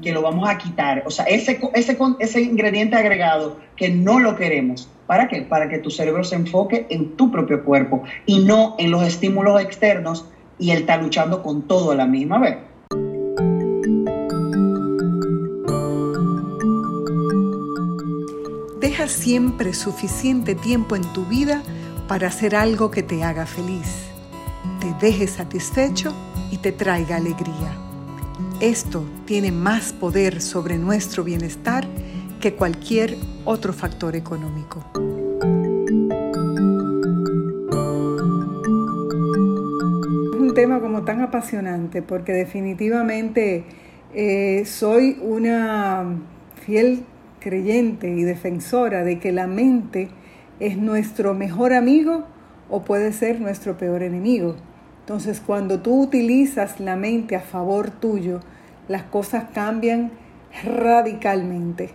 [0.01, 1.03] Que lo vamos a quitar.
[1.05, 4.89] O sea, ese, ese, ese ingrediente agregado que no lo queremos.
[5.05, 5.43] ¿Para qué?
[5.43, 9.61] Para que tu cerebro se enfoque en tu propio cuerpo y no en los estímulos
[9.61, 10.25] externos
[10.57, 12.57] y él está luchando con todo a la misma vez.
[19.01, 21.63] Deja siempre suficiente tiempo en tu vida
[22.07, 24.11] para hacer algo que te haga feliz,
[24.79, 26.13] te deje satisfecho
[26.51, 27.73] y te traiga alegría.
[28.59, 31.87] Esto tiene más poder sobre nuestro bienestar
[32.39, 34.85] que cualquier otro factor económico.
[40.37, 43.63] un tema como tan apasionante porque definitivamente
[44.13, 46.05] eh, soy una
[46.63, 47.03] fiel
[47.41, 50.09] creyente y defensora de que la mente
[50.61, 52.23] es nuestro mejor amigo
[52.69, 54.55] o puede ser nuestro peor enemigo.
[55.01, 58.39] Entonces, cuando tú utilizas la mente a favor tuyo,
[58.87, 60.11] las cosas cambian
[60.63, 61.89] radicalmente.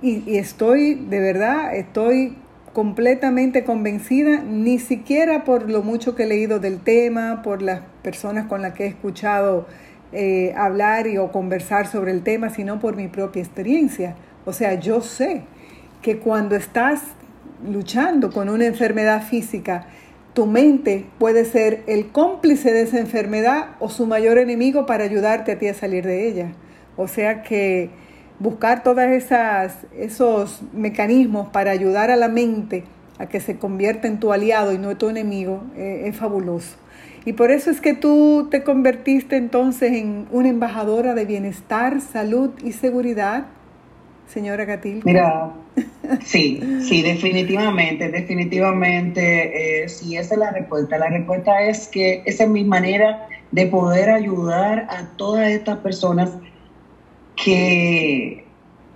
[0.00, 2.36] Y, estoy, de verdad, estoy
[2.72, 8.46] completamente convencida, ni siquiera por lo mucho que he leído del tema, por las personas
[8.46, 9.66] con las que he escuchado
[10.12, 14.16] eh, hablar y, o conversar sobre el tema, sino por mi propia experiencia.
[14.44, 15.42] O sea, yo sé
[16.02, 17.02] que cuando estás
[17.66, 19.86] luchando con una enfermedad física,
[20.34, 25.52] tu mente puede ser el cómplice de esa enfermedad o su mayor enemigo para ayudarte
[25.52, 26.52] a ti a salir de ella.
[26.96, 27.90] O sea que
[28.38, 29.04] buscar todos
[29.96, 32.84] esos mecanismos para ayudar a la mente
[33.18, 36.76] a que se convierta en tu aliado y no en tu enemigo eh, es fabuloso.
[37.24, 42.50] Y por eso es que tú te convertiste entonces en una embajadora de bienestar, salud
[42.64, 43.46] y seguridad
[44.26, 45.02] señora Gatil?
[45.04, 45.52] Mira,
[46.24, 50.98] sí, sí, definitivamente, definitivamente, eh, sí, esa es la respuesta.
[50.98, 56.30] La respuesta es que esa es mi manera de poder ayudar a todas estas personas
[57.36, 58.44] que,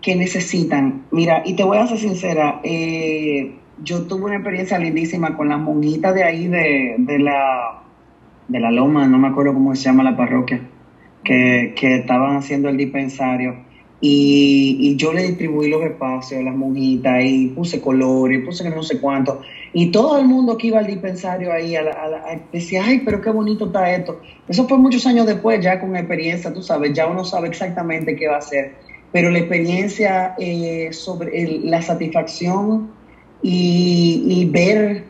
[0.00, 1.04] que necesitan.
[1.10, 5.58] Mira, y te voy a ser sincera, eh, yo tuve una experiencia lindísima con las
[5.58, 7.82] monjitas de ahí de, de, la,
[8.48, 10.60] de la Loma, no me acuerdo cómo se llama la parroquia,
[11.22, 13.65] que, que estaban haciendo el dispensario.
[14.00, 19.00] Y, yo le distribuí los espacios a las monjitas y puse colores, puse no sé
[19.00, 19.40] cuánto.
[19.72, 21.74] Y todo el mundo que iba al dispensario ahí
[22.52, 24.20] decía, ay, pero qué bonito está esto.
[24.48, 28.28] Eso fue muchos años después, ya con experiencia, tú sabes, ya uno sabe exactamente qué
[28.28, 28.74] va a hacer.
[29.12, 32.90] Pero la experiencia eh, sobre la satisfacción
[33.42, 35.04] y, y ver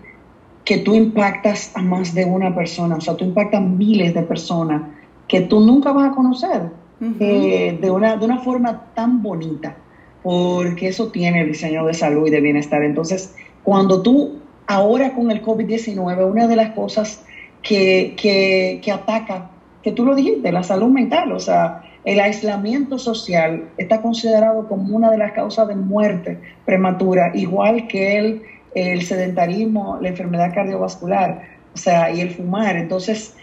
[0.64, 4.82] que tú impactas a más de una persona, o sea, tú impactas miles de personas
[5.26, 9.76] que tú nunca vas a conocer eh, de, una, de una forma tan bonita,
[10.22, 12.82] porque eso tiene el diseño de salud y de bienestar.
[12.82, 17.24] Entonces, cuando tú, ahora con el COVID-19, una de las cosas
[17.62, 19.50] que, que, que ataca,
[19.82, 24.96] que tú lo dijiste, la salud mental, o sea, el aislamiento social está considerado como
[24.96, 28.42] una de las causas de muerte prematura, igual que el,
[28.74, 31.42] el sedentarismo, la enfermedad cardiovascular,
[31.74, 32.76] o sea, y el fumar.
[32.76, 33.34] Entonces,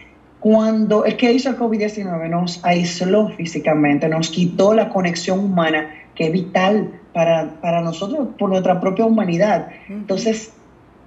[0.44, 6.26] cuando el que hizo el COVID-19 nos aisló físicamente, nos quitó la conexión humana que
[6.26, 9.70] es vital para, para nosotros, por nuestra propia humanidad.
[9.88, 10.52] Entonces,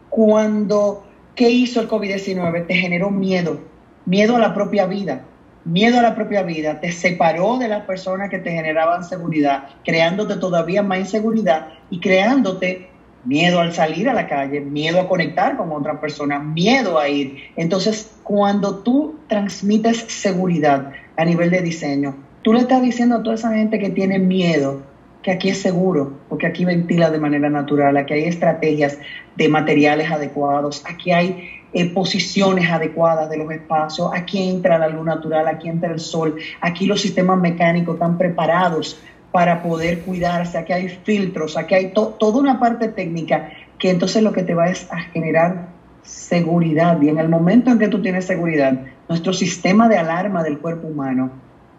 [0.09, 2.66] cuando, ¿qué hizo el COVID-19?
[2.66, 3.61] Te generó miedo,
[4.07, 5.20] miedo a la propia vida,
[5.66, 10.37] miedo a la propia vida, te separó de las personas que te generaban seguridad, creándote
[10.37, 12.88] todavía más inseguridad y creándote
[13.26, 17.50] miedo al salir a la calle, miedo a conectar con otra persona, miedo a ir.
[17.56, 23.34] Entonces, cuando tú transmites seguridad a nivel de diseño, tú le estás diciendo a toda
[23.34, 24.82] esa gente que tiene miedo
[25.26, 28.96] que aquí es seguro, porque aquí ventila de manera natural, aquí hay estrategias
[29.34, 35.04] de materiales adecuados, aquí hay eh, posiciones adecuadas de los espacios, aquí entra la luz
[35.04, 40.72] natural, aquí entra el sol, aquí los sistemas mecánicos están preparados para poder cuidarse, aquí
[40.72, 44.90] hay filtros, aquí hay toda una parte técnica que entonces lo que te va es
[44.90, 45.68] a generar
[46.02, 50.58] seguridad y en el momento en que tú tienes seguridad, nuestro sistema de alarma del
[50.58, 51.30] cuerpo humano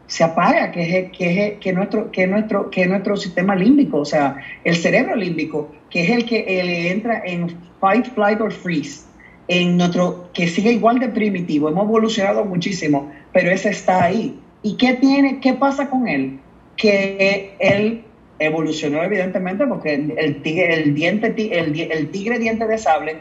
[0.07, 4.37] se apaga, que es, que que nuestro, que nuestro, que nuestro sistema límbico, o sea,
[4.63, 9.05] el cerebro límbico, que es el que entra en fight, flight or freeze,
[9.49, 11.69] en nuestro, que sigue igual de primitivo.
[11.69, 14.39] Hemos evolucionado muchísimo, pero ese está ahí.
[14.63, 16.39] ¿Y qué tiene, qué pasa con él?
[16.77, 18.03] Que él
[18.39, 23.17] evolucionó evidentemente porque el tigre, el diente, el, el tigre diente de sable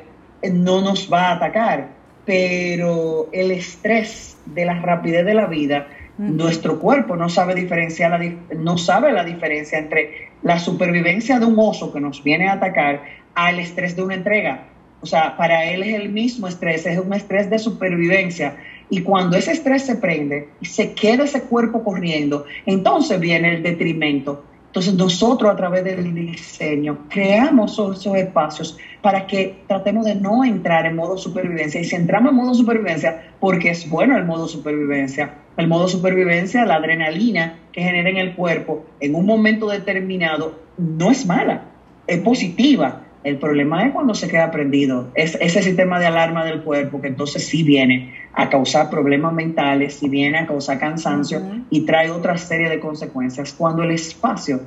[0.53, 1.88] no nos va a atacar,
[2.25, 5.88] pero el estrés de la rapidez de la vida
[6.19, 11.59] nuestro cuerpo no sabe diferenciar la, no sabe la diferencia entre la supervivencia de un
[11.59, 13.03] oso que nos viene a atacar
[13.35, 14.64] al estrés de una entrega.
[15.03, 18.57] O sea, para él es el mismo estrés, es un estrés de supervivencia.
[18.88, 23.62] Y cuando ese estrés se prende y se queda ese cuerpo corriendo, entonces viene el
[23.62, 24.44] detrimento.
[24.66, 30.85] Entonces nosotros a través del diseño creamos esos espacios para que tratemos de no entrar
[30.85, 31.81] en modo supervivencia.
[31.81, 36.66] Y si entramos en modo supervivencia, porque es bueno el modo supervivencia, el modo supervivencia,
[36.66, 41.62] la adrenalina que genera en el cuerpo en un momento determinado no es mala,
[42.07, 43.06] es positiva.
[43.26, 45.10] El problema es cuando se queda prendido.
[45.16, 49.94] Es ese sistema de alarma del cuerpo que entonces sí viene a causar problemas mentales,
[49.94, 53.52] sí viene a causar cansancio y trae otra serie de consecuencias.
[53.52, 54.60] Cuando el espacio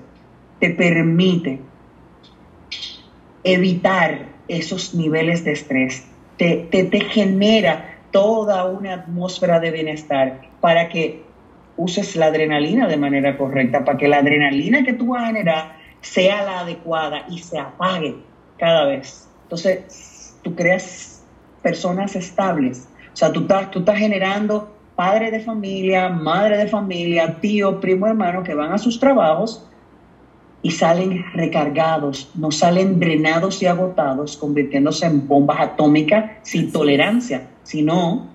[0.59, 1.61] te permite
[3.45, 10.89] evitar esos niveles de estrés, te, te, te genera toda una atmósfera de bienestar para
[10.89, 11.23] que
[11.77, 15.77] uses la adrenalina de manera correcta, para que la adrenalina que tú vas a generar
[16.01, 18.27] sea la adecuada y se apague
[18.59, 19.27] cada vez.
[19.43, 21.23] Entonces, tú creas
[21.61, 22.87] personas estables.
[23.13, 28.07] O sea, tú estás, tú estás generando padre de familia, madre de familia, tío, primo,
[28.07, 29.65] hermano que van a sus trabajos
[30.61, 38.27] y salen recargados, no salen drenados y agotados, convirtiéndose en bombas atómicas sin tolerancia, sino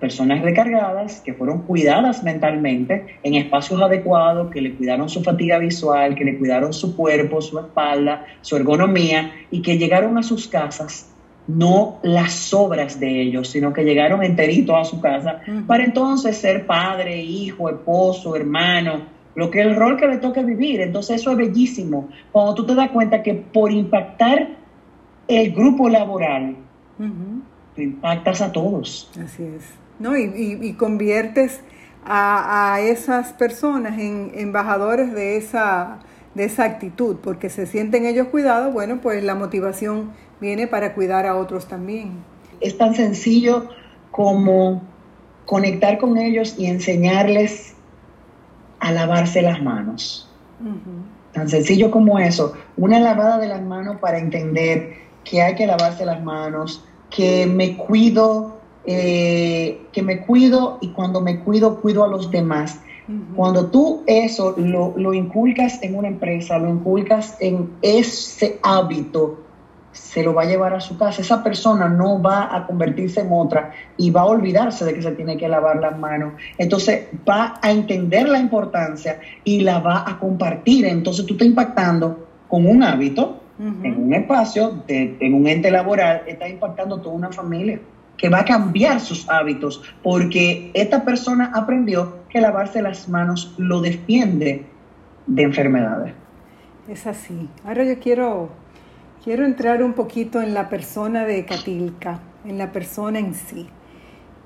[0.00, 6.14] personas recargadas que fueron cuidadas mentalmente en espacios adecuados, que le cuidaron su fatiga visual,
[6.14, 11.10] que le cuidaron su cuerpo, su espalda, su ergonomía y que llegaron a sus casas
[11.48, 16.66] no las obras de ellos, sino que llegaron enteritos a su casa para entonces ser
[16.66, 19.02] padre, hijo, esposo, hermano,
[19.34, 20.80] lo que el rol que le toca vivir.
[20.80, 22.08] Entonces eso es bellísimo.
[22.32, 24.48] Cuando tú te das cuenta que por impactar
[25.28, 26.56] el grupo laboral,
[27.76, 29.10] impactas a todos.
[29.22, 29.85] Así es.
[29.98, 30.16] ¿No?
[30.16, 31.60] Y, conviertes
[32.04, 35.98] a, esas personas en embajadores de esa,
[36.34, 41.26] de esa actitud, porque se sienten ellos cuidados, bueno, pues la motivación viene para cuidar
[41.26, 42.12] a otros también.
[42.60, 43.68] Es tan sencillo
[44.10, 44.82] como
[45.44, 47.74] conectar con ellos y enseñarles
[48.80, 50.28] a lavarse las manos.
[51.32, 56.04] Tan sencillo como eso, una lavada de las manos para entender que hay que lavarse
[56.06, 58.55] las manos, que me cuido,
[58.86, 62.80] eh, que me cuido y cuando me cuido, cuido a los demás.
[63.36, 69.44] Cuando tú eso lo, lo, inculcas en una empresa, lo inculcas en ese hábito,
[69.92, 71.22] se lo va a llevar a su casa.
[71.22, 75.12] Esa persona no va a convertirse en otra y va a olvidarse de que se
[75.12, 76.34] tiene que lavar las manos.
[76.58, 80.84] Entonces va a entender la importancia y la va a compartir.
[80.86, 86.48] Entonces tú estás impactando con un hábito en un espacio, en un ente laboral, está
[86.48, 87.80] impactando toda una familia
[88.16, 93.80] que va a cambiar sus hábitos porque esta persona aprendió que lavarse las manos lo
[93.80, 94.64] defiende
[95.26, 96.14] de enfermedades.
[96.88, 97.48] Es así.
[97.64, 98.50] Ahora yo quiero,
[99.24, 103.68] quiero entrar un poquito en la persona de Katilka, en la persona en sí.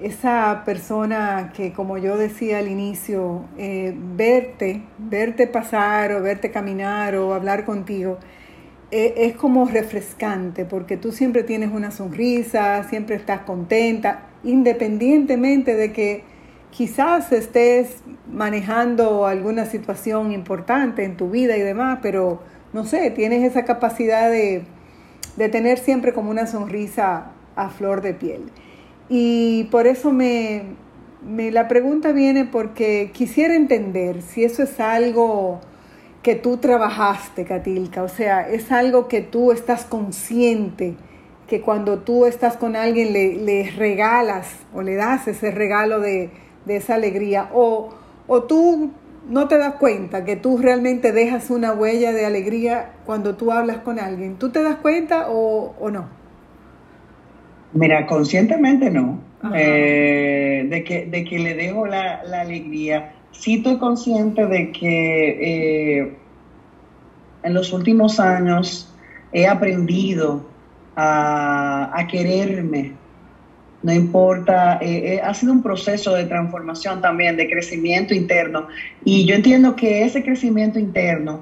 [0.00, 7.14] esa persona que, como yo decía al inicio, eh, verte, verte pasar o verte caminar
[7.16, 8.18] o hablar contigo,
[8.90, 16.24] es como refrescante porque tú siempre tienes una sonrisa, siempre estás contenta, independientemente de que
[16.70, 22.40] quizás estés manejando alguna situación importante en tu vida y demás, pero
[22.72, 24.62] no sé, tienes esa capacidad de,
[25.36, 28.42] de tener siempre como una sonrisa a flor de piel.
[29.08, 30.62] Y por eso me,
[31.26, 35.60] me, la pregunta viene porque quisiera entender si eso es algo
[36.22, 40.94] que tú trabajaste, Katilka, o sea, es algo que tú estás consciente,
[41.46, 46.30] que cuando tú estás con alguien le, le regalas o le das ese regalo de,
[46.66, 47.90] de esa alegría, o,
[48.26, 48.90] o tú
[49.28, 53.78] no te das cuenta que tú realmente dejas una huella de alegría cuando tú hablas
[53.78, 54.36] con alguien.
[54.36, 56.08] ¿Tú te das cuenta o, o no?
[57.72, 59.20] Mira, conscientemente no.
[59.54, 63.14] Eh, de, que, de que le dejo la, la, alegría.
[63.32, 66.16] Sí estoy consciente de que eh,
[67.42, 68.92] en los últimos años
[69.32, 70.46] he aprendido
[70.96, 72.92] a, a quererme.
[73.82, 78.68] No importa, eh, ha sido un proceso de transformación también, de crecimiento interno.
[79.04, 81.40] Y yo entiendo que ese crecimiento interno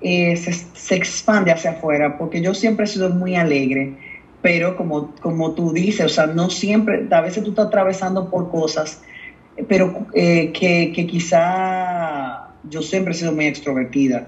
[0.00, 3.96] se, se expande hacia afuera, porque yo siempre he sido muy alegre
[4.42, 8.50] pero como, como tú dices, o sea, no siempre, a veces tú estás atravesando por
[8.50, 9.02] cosas,
[9.66, 14.26] pero eh, que, que quizá yo siempre he sido muy extrovertida.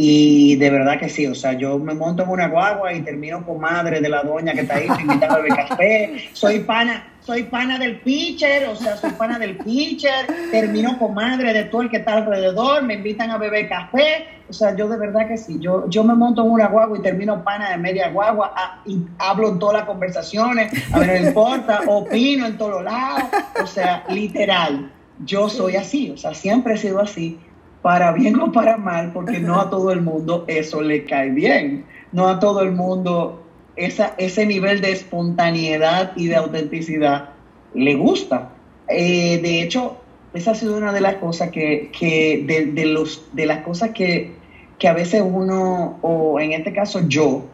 [0.00, 3.44] Y de verdad que sí, o sea, yo me monto en una guagua y termino
[3.44, 6.28] con madre de la doña que está ahí invitando a beber café.
[6.32, 11.52] Soy pana, soy pana del pitcher, o sea, soy pana del pitcher, termino con madre
[11.52, 14.26] de todo el que está alrededor, me invitan a beber café.
[14.48, 17.02] O sea, yo de verdad que sí, yo, yo me monto en una guagua y
[17.02, 21.82] termino pana de media guagua y hablo en todas las conversaciones, a ver, no importa,
[21.86, 23.24] opino en todos lados.
[23.62, 24.90] O sea, literal,
[25.26, 27.38] yo soy así, o sea, siempre he sido así
[27.82, 31.84] para bien o para mal, porque no a todo el mundo eso le cae bien,
[32.10, 33.44] no a todo el mundo
[33.78, 37.30] esa, ese nivel de espontaneidad y de autenticidad
[37.74, 38.50] le gusta.
[38.88, 39.98] Eh, de hecho,
[40.34, 44.32] esa ha sido una de las cosas que, que de, los, de las cosas que,
[44.78, 47.44] que, a veces uno, o en este caso yo,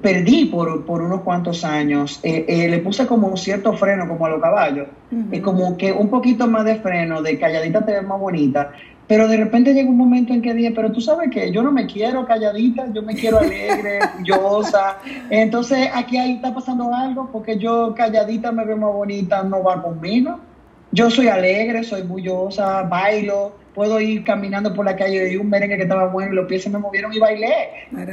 [0.00, 4.26] perdí por, por unos cuantos años, eh, eh, le puse como un cierto freno como
[4.26, 4.88] a los caballos,
[5.30, 8.72] y como que un poquito más de freno, de calladita te ves más bonita,
[9.12, 11.70] pero de repente llega un momento en que dije, pero tú sabes que yo no
[11.70, 15.00] me quiero calladita, yo me quiero alegre, orgullosa.
[15.28, 19.82] Entonces aquí ahí está pasando algo porque yo calladita me veo más bonita, no va
[19.82, 20.40] conmigo.
[20.92, 25.76] Yo soy alegre, soy bullosa, bailo, puedo ir caminando por la calle y un merengue
[25.76, 27.52] que estaba bueno y los pies se me movieron y bailé.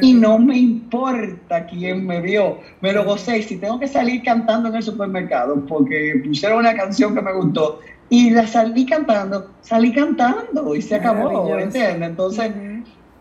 [0.02, 3.38] Y no me importa quién me vio, me lo gocé.
[3.38, 7.32] Y si tengo que salir cantando en el supermercado porque pusieron una canción que me
[7.32, 7.80] gustó,
[8.10, 12.10] y la salí cantando, salí cantando y se acabó, ¿entiendes?
[12.10, 12.52] Entonces,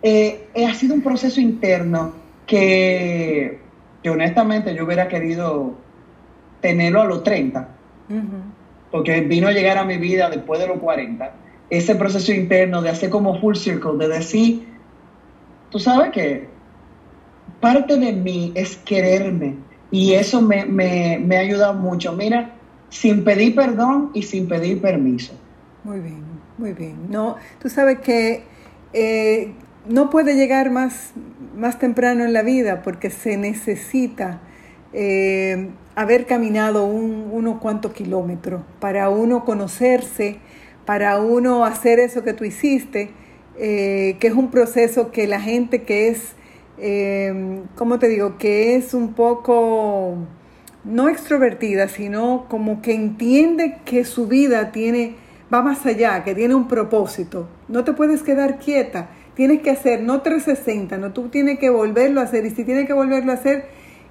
[0.02, 2.12] eh, ha sido un proceso interno
[2.46, 3.60] que,
[4.02, 5.74] que, honestamente yo hubiera querido
[6.62, 7.68] tenerlo a los 30,
[8.90, 11.32] porque vino a llegar a mi vida después de los 40.
[11.68, 14.68] Ese proceso interno de hacer como full circle, de decir,
[15.70, 16.48] tú sabes que
[17.60, 19.56] parte de mí es quererme
[19.90, 22.14] y eso me, me, me ha ayudado mucho.
[22.14, 22.54] Mira,
[22.90, 25.34] sin pedir perdón y sin pedir permiso.
[25.84, 26.22] Muy bien,
[26.56, 26.96] muy bien.
[27.08, 28.42] No, tú sabes que
[28.92, 29.52] eh,
[29.88, 31.12] no puede llegar más,
[31.56, 34.40] más temprano en la vida porque se necesita
[34.92, 40.38] eh, haber caminado un, unos cuantos kilómetros para uno conocerse,
[40.84, 43.10] para uno hacer eso que tú hiciste,
[43.58, 46.34] eh, que es un proceso que la gente que es,
[47.74, 48.38] ¿cómo te digo?
[48.38, 50.16] Que es un poco
[50.88, 55.16] no extrovertida, sino como que entiende que su vida tiene,
[55.52, 57.46] va más allá, que tiene un propósito.
[57.68, 62.20] No te puedes quedar quieta, tienes que hacer no 360, no tú tienes que volverlo
[62.20, 63.66] a hacer y si tienes que volverlo a hacer,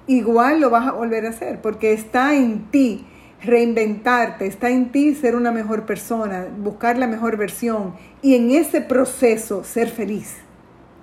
[0.06, 3.04] igual lo vas a volver a hacer, porque está en ti
[3.44, 8.80] reinventarte, está en ti ser una mejor persona, buscar la mejor versión y en ese
[8.80, 10.36] proceso ser feliz.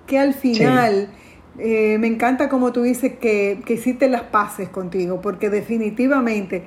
[0.06, 1.10] Que al final...
[1.58, 6.64] Eh, me encanta como tú dices que, que hiciste las paces contigo, porque definitivamente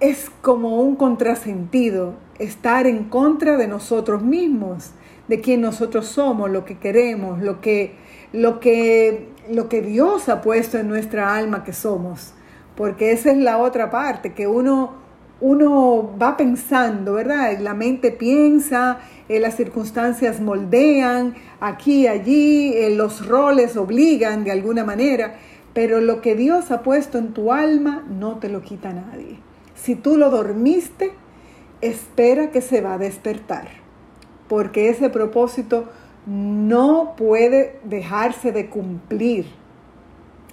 [0.00, 4.90] es como un contrasentido estar en contra de nosotros mismos,
[5.28, 7.94] de quien nosotros somos, lo que queremos, lo que,
[8.32, 12.34] lo que, lo que Dios ha puesto en nuestra alma que somos.
[12.76, 15.01] Porque esa es la otra parte, que uno
[15.42, 17.58] uno va pensando, ¿verdad?
[17.58, 24.84] La mente piensa, eh, las circunstancias moldean, aquí, allí, eh, los roles obligan de alguna
[24.84, 25.34] manera,
[25.74, 29.38] pero lo que Dios ha puesto en tu alma no te lo quita nadie.
[29.74, 31.10] Si tú lo dormiste,
[31.80, 33.66] espera que se va a despertar,
[34.48, 35.88] porque ese propósito
[36.24, 39.46] no puede dejarse de cumplir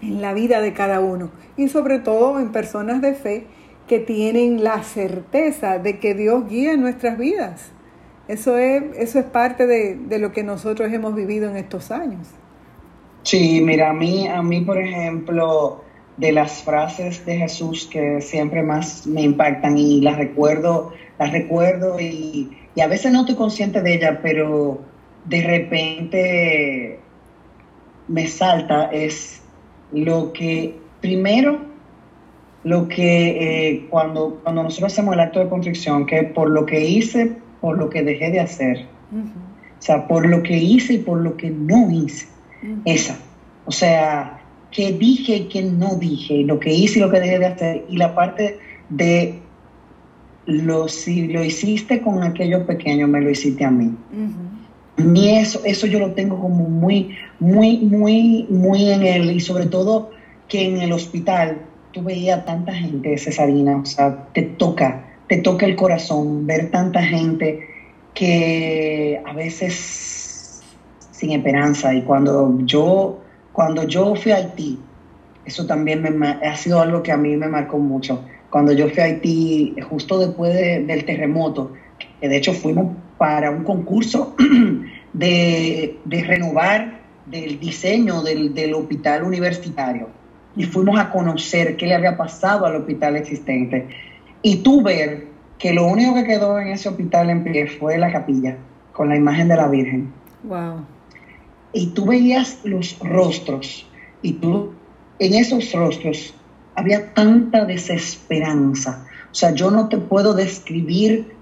[0.01, 3.45] en la vida de cada uno y sobre todo en personas de fe
[3.89, 7.71] que tienen la certeza de que Dios guía nuestras vidas.
[8.27, 12.27] Eso es, eso es parte de, de, lo que nosotros hemos vivido en estos años.
[13.23, 15.83] Sí, mira, a mí, a mí, por ejemplo,
[16.17, 21.99] de las frases de Jesús que siempre más me impactan y las recuerdo, las recuerdo
[21.99, 24.81] y, y a veces no estoy consciente de ellas, pero
[25.25, 26.99] de repente
[28.07, 29.41] me salta es
[29.91, 31.68] lo que, primero,
[32.63, 36.87] lo que eh, cuando, cuando nosotros hacemos el acto de contrición, que por lo que
[36.87, 38.85] hice, por lo que dejé de hacer.
[39.11, 42.27] O sea, por lo que hice y por lo que no hice.
[42.83, 43.17] Esa.
[43.65, 44.41] O sea,
[44.71, 47.85] que dije y que no dije, lo que hice y lo que dejé de hacer.
[47.89, 49.39] Y la parte de
[50.45, 53.95] lo, si lo hiciste con aquello pequeño, me lo hiciste a mí.
[54.97, 59.31] Ni eso, eso yo lo tengo como muy, muy, muy, muy en él.
[59.31, 60.11] Y sobre todo
[60.49, 61.61] que en el hospital
[61.91, 67.01] tú veías tanta gente, Cesarina, o sea, te toca, te toca el corazón ver tanta
[67.01, 67.67] gente
[68.13, 70.61] que a veces
[71.11, 71.93] sin esperanza.
[71.93, 73.19] Y cuando yo,
[73.51, 74.79] cuando yo fui a Haití,
[75.45, 78.23] eso también me, ha sido algo que a mí me marcó mucho.
[78.49, 81.73] Cuando yo fui a Haití, justo después del terremoto,
[82.19, 84.35] que de hecho fuimos para un concurso
[85.13, 90.18] de, renovar del diseño del, del, hospital universitario
[90.59, 93.87] y fuimos a conocer qué le había pasado al hospital existente.
[94.41, 98.11] Y tú ver que lo único que quedó en ese hospital en pie fue la
[98.11, 98.57] capilla
[98.91, 100.11] con la imagen de la Virgen.
[100.43, 100.85] Wow.
[101.71, 103.89] Y tú veías los rostros
[104.21, 104.73] y tú
[105.19, 106.35] en esos rostros
[106.75, 109.07] había tanta desesperanza.
[109.31, 111.35] O sea, yo no te puedo describir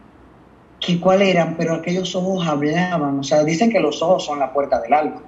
[0.79, 4.53] que cuál eran, pero aquellos ojos hablaban, o sea, dicen que los ojos son la
[4.53, 5.23] puerta del alma.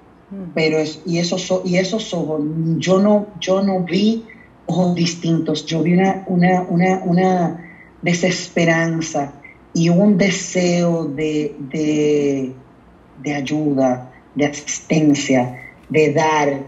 [0.53, 2.41] Pero es, y, esos, y esos ojos,
[2.77, 4.25] yo no, yo no vi
[4.65, 7.71] ojos distintos, yo vi una, una, una, una
[8.01, 9.33] desesperanza
[9.73, 12.53] y un deseo de, de,
[13.23, 15.57] de ayuda, de asistencia,
[15.89, 16.59] de dar,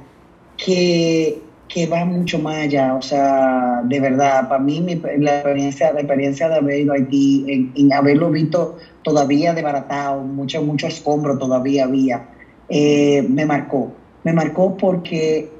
[0.57, 2.95] que, que va mucho más allá.
[2.95, 4.84] O sea, de verdad, para mí
[5.18, 10.62] la, experiencia, la experiencia de haber ido a Haití, en, haberlo visto todavía desbaratado, mucho,
[10.62, 12.30] mucho escombro todavía había,
[12.74, 13.91] eh, me marcó.
[14.24, 15.51] Me marcó porque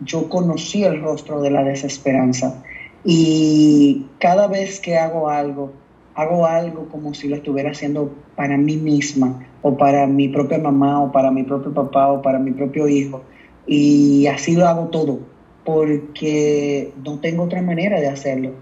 [0.00, 2.62] yo conocí el rostro de la desesperanza.
[3.04, 5.72] Y cada vez que hago algo,
[6.14, 11.02] hago algo como si lo estuviera haciendo para mí misma, o para mi propia mamá,
[11.02, 13.22] o para mi propio papá, o para mi propio hijo.
[13.66, 15.20] Y así lo hago todo
[15.62, 18.52] porque no tengo otra manera de hacerlo.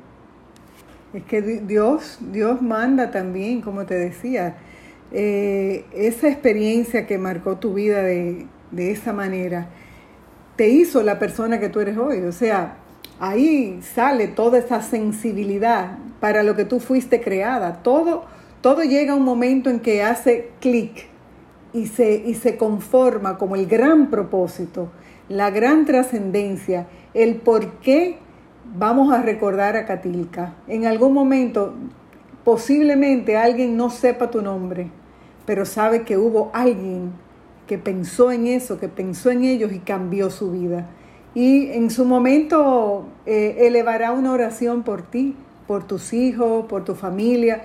[1.13, 4.57] Es que Dios, Dios manda también, como te decía,
[5.15, 9.69] eh, esa experiencia que marcó tu vida de, de esa manera,
[10.57, 12.21] te hizo la persona que tú eres hoy.
[12.25, 12.77] O sea,
[13.19, 17.83] ahí sale toda esa sensibilidad para lo que tú fuiste creada.
[17.83, 18.25] Todo,
[18.61, 21.07] todo llega a un momento en que hace clic
[21.73, 24.91] y se, y se conforma como el gran propósito
[25.29, 28.19] la gran trascendencia, el por qué
[28.77, 30.55] vamos a recordar a Catilca.
[30.67, 31.75] En algún momento,
[32.45, 34.91] posiblemente alguien no sepa tu nombre,
[35.47, 37.13] pero sabe que hubo alguien
[37.67, 40.87] que pensó en eso, que pensó en ellos y cambió su vida.
[41.35, 45.37] Y en su momento eh, elevará una oración por ti,
[45.67, 47.63] por tus hijos, por tu familia,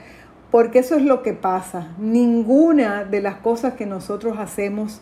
[0.51, 1.93] porque eso es lo que pasa.
[1.99, 5.01] Ninguna de las cosas que nosotros hacemos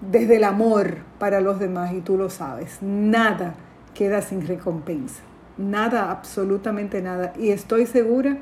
[0.00, 2.78] desde el amor para los demás y tú lo sabes.
[2.80, 3.54] Nada
[3.94, 5.22] queda sin recompensa.
[5.58, 7.32] Nada, absolutamente nada.
[7.36, 8.38] Y estoy segura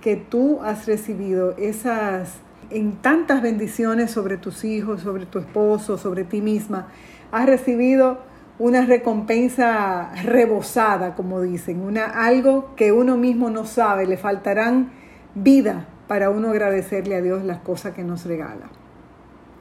[0.00, 2.38] que tú has recibido esas
[2.70, 6.88] en tantas bendiciones sobre tus hijos, sobre tu esposo, sobre ti misma.
[7.32, 8.18] Has recibido
[8.58, 14.90] una recompensa rebosada, como dicen, una, algo que uno mismo no sabe, le faltarán
[15.34, 18.70] vida para uno agradecerle a Dios las cosas que nos regala.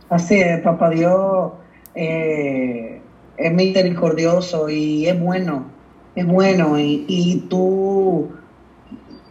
[0.10, 1.54] Así es, papá Dios
[1.96, 3.02] eh,
[3.38, 5.66] es misericordioso y es bueno,
[6.16, 6.78] es bueno.
[6.78, 8.30] Y, y, tú,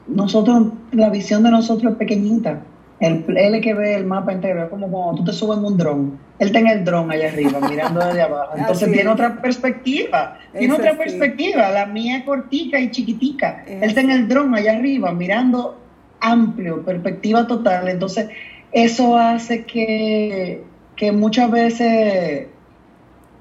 [0.08, 2.62] nosotros, la visión de nosotros es pequeñita.
[3.02, 5.64] Él, él es que ve el mapa entero, es como cuando tú te subes en
[5.64, 6.18] un dron.
[6.38, 8.54] Él tiene el dron allá arriba, mirando desde abajo.
[8.56, 11.70] Entonces tiene otra perspectiva, tiene otra perspectiva.
[11.70, 13.64] La mía es cortica y chiquitica.
[13.66, 15.78] Él tiene el dron allá arriba, mirando
[16.20, 17.88] amplio, perspectiva total.
[17.88, 18.28] Entonces,
[18.72, 20.64] eso hace que
[20.96, 22.46] que muchas veces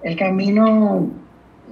[0.03, 1.09] el camino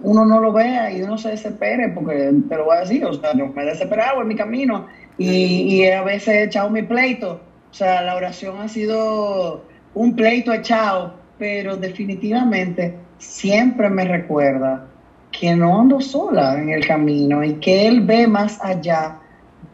[0.02, 3.14] uno no lo vea y uno se desespere, porque te lo voy a decir, o
[3.14, 4.88] sea, yo me he desesperado en mi camino
[5.18, 7.42] y, y a veces he echado mi pleito.
[7.72, 9.64] O sea, la oración ha sido
[9.94, 14.88] un pleito echado, pero definitivamente siempre me recuerda
[15.32, 19.20] que no ando sola en el camino y que Él ve más allá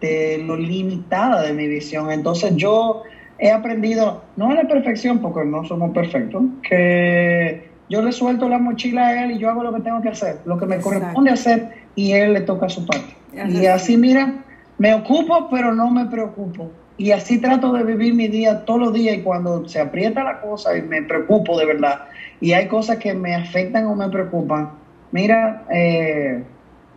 [0.02, 2.12] de lo limitada de mi visión.
[2.12, 3.04] Entonces yo
[3.40, 8.58] he aprendido, no a la perfección, porque no somos perfectos, que yo le suelto la
[8.58, 11.32] mochila a Él y yo hago lo que tengo que hacer, lo que me corresponde
[11.32, 13.16] hacer y Él le toca su parte.
[13.50, 14.34] Y así, mira,
[14.78, 16.72] me ocupo, pero no me preocupo.
[16.98, 20.40] Y así trato de vivir mi día todos los días y cuando se aprieta la
[20.40, 22.06] cosa y me preocupo de verdad
[22.40, 24.72] y hay cosas que me afectan o me preocupan,
[25.12, 26.44] mira, eh,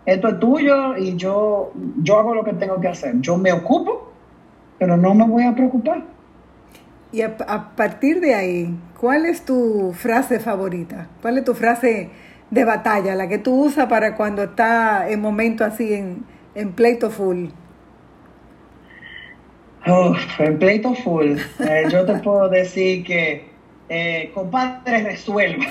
[0.06, 1.72] esto es tuyo y yo,
[2.02, 3.20] yo hago lo que tengo que hacer.
[3.20, 4.12] Yo me ocupo,
[4.78, 6.02] pero no me voy a preocupar.
[7.12, 7.36] Y a,
[7.76, 11.08] partir de ahí, ¿cuál es tu frase favorita?
[11.22, 12.10] ¿Cuál es tu frase
[12.50, 16.24] de batalla, la que tú usas para cuando está en momento así en,
[16.54, 17.46] en pleito full?
[19.84, 23.48] En pleito full, eh, yo te puedo decir que
[23.88, 25.64] eh, compadre resuelva.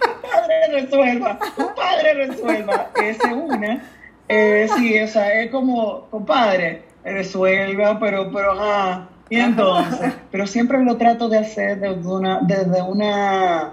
[0.00, 2.90] compadre resuelva, compadre resuelva.
[3.02, 3.84] Esa es una.
[4.28, 9.08] Eh, sí, o sea, es como, compadre, resuelva, pero, pero, ajá.
[9.28, 13.72] Y entonces, pero siempre lo trato de hacer desde una, desde una,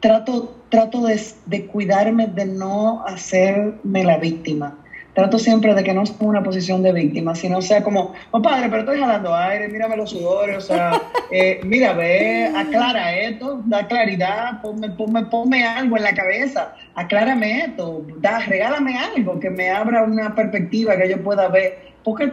[0.00, 4.78] trato, trato de, de cuidarme de no hacerme la víctima
[5.14, 8.68] trato siempre de que no sea una posición de víctima, sino sea como, oh padre,
[8.68, 11.00] pero estoy jalando aire, mírame los sudores, o sea,
[11.30, 17.60] eh, mira, ve, aclara esto, da claridad, ponme, ponme, ponme algo en la cabeza, aclárame
[17.60, 22.32] esto, da, regálame algo que me abra una perspectiva que yo pueda ver, porque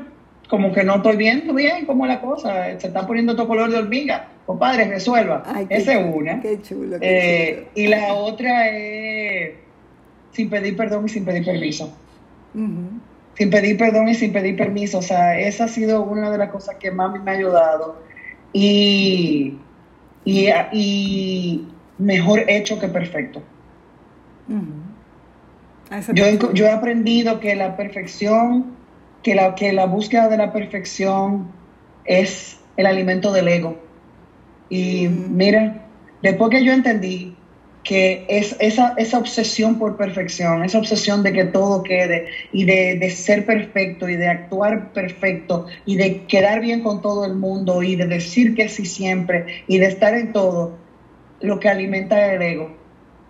[0.49, 3.71] como que no estoy viendo bien cómo es la cosa, se está poniendo todo color
[3.71, 5.43] de hormiga, compadre, resuelva.
[5.69, 6.41] Esa es una.
[6.41, 9.53] Qué chulo, eh, Y la otra es
[10.33, 11.93] sin pedir perdón y sin pedir permiso.
[12.53, 14.99] Sin pedir perdón y sin pedir permiso.
[14.99, 18.01] O sea, esa ha sido una de las cosas que más me ha ayudado.
[18.53, 19.57] Y,
[20.25, 21.65] y,
[21.97, 23.41] mejor hecho que perfecto.
[26.13, 28.75] yo, yo, he aprendido que la perfección,
[29.23, 31.47] que la, que la búsqueda de la perfección
[32.05, 33.77] es el alimento del ego.
[34.69, 35.85] Y mira,
[36.21, 37.30] después que yo entendí
[37.83, 43.09] que es esa, esa obsesión por perfección, esa obsesión de que todo quede y de,
[43.09, 47.95] ser perfecto y de actuar perfecto y de quedar bien con todo el mundo y
[47.95, 50.77] de decir que sí siempre y de estar en todo,
[51.39, 52.71] lo que alimenta el ego,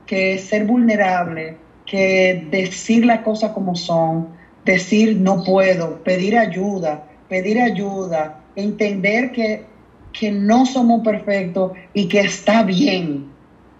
[0.06, 4.30] que es ser vulnerable, que decir las cosas como son,
[4.66, 9.64] decir no puedo, pedir ayuda, pedir ayuda, entender que,
[10.12, 13.31] que no somos perfectos y que está bien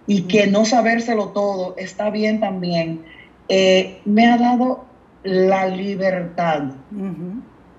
[0.06, 3.02] y que no sabérselo todo está bien también,
[3.48, 4.84] eh, me ha dado
[5.22, 6.72] la libertad.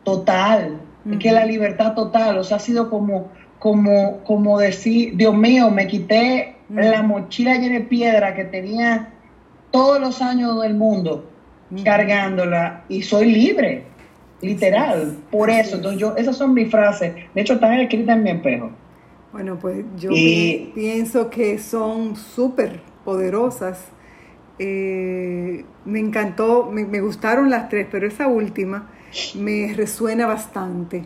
[0.04, 0.80] Total,
[1.20, 5.88] que la libertad total, o sea, ha sido como, como, como decir, Dios mío, me
[5.88, 9.10] quité la mochila llena de piedra que tenía
[9.72, 11.30] todos los años del mundo
[11.84, 13.84] cargándola y soy libre,
[14.42, 18.30] literal, por eso, entonces yo, esas son mis frases, de hecho están escritas en mi
[18.30, 18.70] espejo.
[19.34, 20.12] Bueno, pues yo
[20.76, 23.80] pienso que son súper poderosas.
[24.60, 28.92] Eh, me encantó, me, gustaron las tres, pero esa última
[29.34, 31.06] me resuena bastante.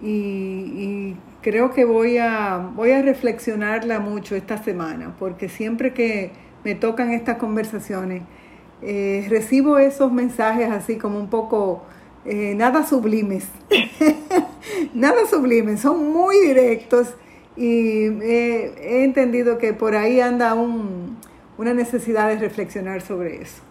[0.00, 6.30] Y, creo que voy a, voy a reflexionarla mucho esta semana, porque siempre que
[6.64, 8.22] me tocan estas conversaciones,
[8.80, 11.82] eh, recibo esos mensajes así como un poco
[12.24, 13.46] eh, nada sublimes.
[14.94, 17.14] nada sublimes, son muy directos
[17.58, 23.62] y he entendido que por ahí anda una necesidad de reflexionar sobre eso.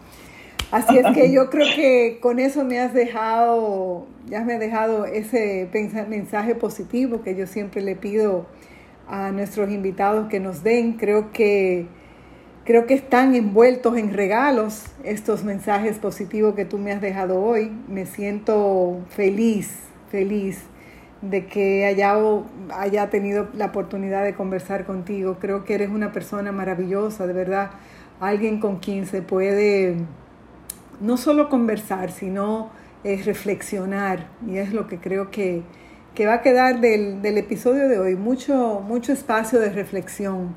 [0.71, 5.05] Así es que yo creo que con eso me has dejado, ya me has dejado
[5.05, 5.69] ese
[6.09, 8.45] mensaje positivo que yo siempre le pido
[9.07, 10.93] a nuestros invitados que nos den.
[10.93, 11.85] Creo que,
[12.65, 17.71] creo que están envueltos en regalos estos mensajes positivos que tú me has dejado hoy.
[17.87, 19.71] Me siento feliz,
[20.11, 20.59] feliz
[21.21, 22.15] de que haya,
[22.73, 25.37] haya tenido la oportunidad de conversar contigo.
[25.39, 27.71] Creo que eres una persona maravillosa, de verdad,
[28.19, 29.97] alguien con quien se puede
[30.99, 32.69] no solo conversar, sino
[33.03, 34.27] eh, reflexionar.
[34.47, 35.63] Y es lo que creo que,
[36.25, 40.55] va a quedar del, episodio de hoy, mucho, mucho espacio de reflexión,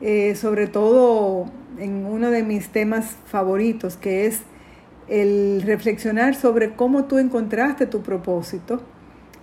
[0.00, 1.46] eh, sobre todo
[1.78, 4.42] en uno de mis temas favoritos, que es
[5.08, 8.82] el reflexionar sobre cómo tú encontraste tu propósito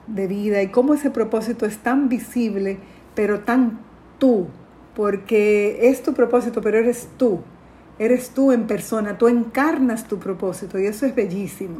[0.07, 2.77] de vida y cómo ese propósito es tan visible,
[3.15, 3.79] pero tan
[4.17, 4.47] tú,
[4.95, 7.41] porque es tu propósito, pero eres tú.
[7.99, 11.79] eres tú en persona, tú encarnas tu propósito y eso es bellísimo.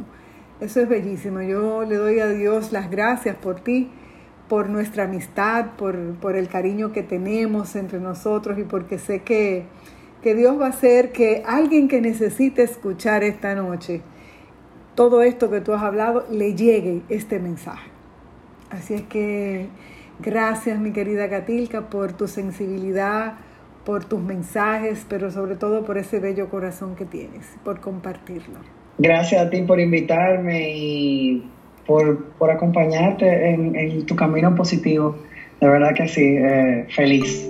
[0.60, 1.40] Eso es bellísimo.
[1.42, 3.88] Yo le doy a Dios las gracias por ti,
[4.48, 9.66] por nuestra amistad, por, por el cariño que tenemos entre nosotros y porque sé que,
[10.22, 14.02] que Dios va a hacer que alguien que necesite escuchar esta noche
[14.98, 17.88] todo esto que tú has hablado le llegue este mensaje.
[18.70, 19.66] Así es que
[20.20, 23.34] gracias mi querida Catilca por tu sensibilidad,
[23.84, 28.58] por tus mensajes, pero sobre todo por ese bello corazón que tienes, por compartirlo.
[28.98, 31.44] Gracias a ti por invitarme y
[31.86, 35.16] por, acompañarte en, tu camino positivo.
[35.60, 37.48] De verdad que sí, eh, feliz.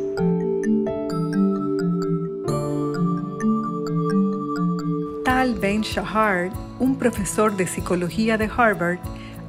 [5.24, 8.98] Tal Ben Shahar, un profesor de psicología de Harvard,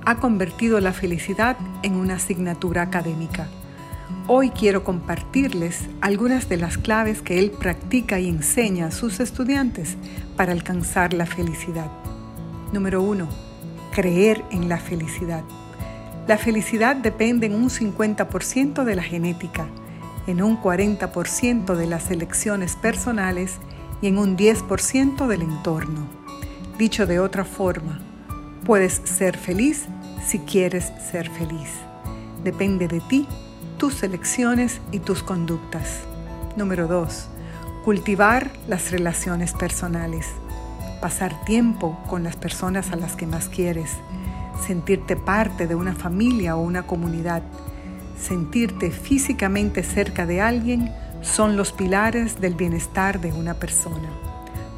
[0.05, 3.47] ha convertido la felicidad en una asignatura académica.
[4.27, 9.97] Hoy quiero compartirles algunas de las claves que él practica y enseña a sus estudiantes
[10.35, 11.91] para alcanzar la felicidad.
[12.71, 13.27] Número 1.
[13.91, 15.43] Creer en la felicidad.
[16.27, 19.67] La felicidad depende en un 50% de la genética,
[20.27, 23.57] en un 40% de las elecciones personales
[24.01, 26.07] y en un 10% del entorno.
[26.77, 27.99] Dicho de otra forma,
[28.65, 29.87] puedes ser feliz
[30.25, 31.69] si quieres ser feliz.
[32.43, 33.27] Depende de ti
[33.77, 36.01] tus elecciones y tus conductas.
[36.55, 37.27] Número 2.
[37.85, 40.27] Cultivar las relaciones personales.
[41.01, 43.91] Pasar tiempo con las personas a las que más quieres.
[44.65, 47.41] Sentirte parte de una familia o una comunidad.
[48.19, 50.91] Sentirte físicamente cerca de alguien
[51.21, 54.09] son los pilares del bienestar de una persona.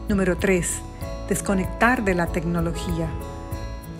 [0.08, 0.68] Número 3.
[1.28, 3.10] Desconectar de la tecnología.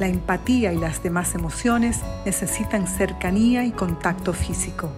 [0.02, 4.90] La empatía y las demás emociones necesitan cercanía y contacto físico.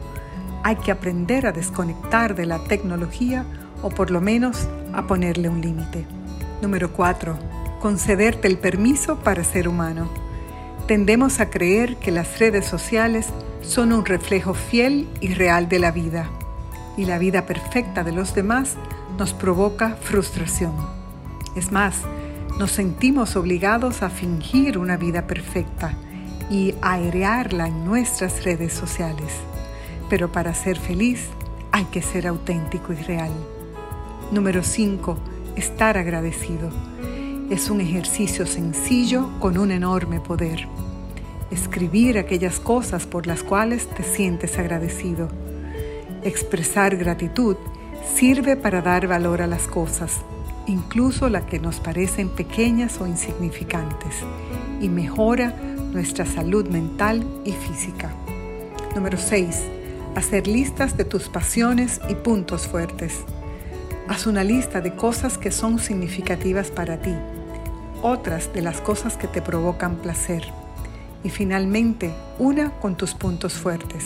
[0.64, 3.46] Hay que aprender a desconectar de la tecnología
[3.82, 6.06] o por lo menos a ponerle un límite.
[6.62, 7.38] Número 4.
[7.82, 10.08] Concederte el permiso para ser humano.
[10.88, 13.28] Tendemos a creer que las redes sociales
[13.62, 16.30] son un reflejo fiel y real de la vida,
[16.96, 18.78] y la vida perfecta de los demás
[19.18, 20.72] nos provoca frustración.
[21.58, 21.96] Es más,
[22.58, 25.94] nos sentimos obligados a fingir una vida perfecta
[26.50, 29.34] y airearla en nuestras redes sociales.
[30.10, 31.28] Pero para ser feliz
[31.72, 33.32] hay que ser auténtico y real.
[34.32, 35.18] Número 5.
[35.56, 36.70] Estar agradecido.
[37.50, 40.68] Es un ejercicio sencillo con un enorme poder.
[41.50, 45.28] Escribir aquellas cosas por las cuales te sientes agradecido.
[46.24, 47.58] Expresar gratitud
[48.16, 50.22] sirve para dar valor a las cosas
[50.68, 54.16] incluso las que nos parecen pequeñas o insignificantes,
[54.80, 55.56] y mejora
[55.92, 58.12] nuestra salud mental y física.
[58.96, 59.64] Número 6.
[60.16, 63.24] Hacer listas de tus pasiones y puntos fuertes.
[64.08, 67.16] Haz una lista de cosas que son significativas para ti,
[68.02, 70.44] otras de las cosas que te provocan placer
[71.24, 74.06] y finalmente una con tus puntos fuertes.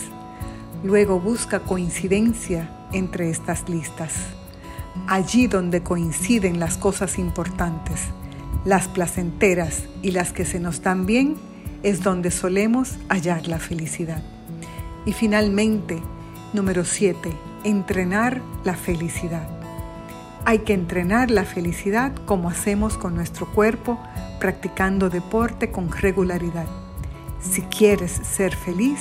[0.84, 4.14] Luego busca coincidencia entre estas listas
[5.08, 8.02] allí donde coinciden las cosas importantes,
[8.66, 11.36] las placenteras y las que se nos dan bien,
[11.84, 14.24] es donde solemos hallar la felicidad.
[15.06, 16.02] Y finalmente,
[16.54, 17.32] número 7,
[17.64, 19.48] entrenar la felicidad.
[20.46, 24.00] Hay que entrenar la felicidad como hacemos con nuestro cuerpo,
[24.40, 26.68] practicando deporte con regularidad.
[27.40, 29.00] Si quieres ser feliz,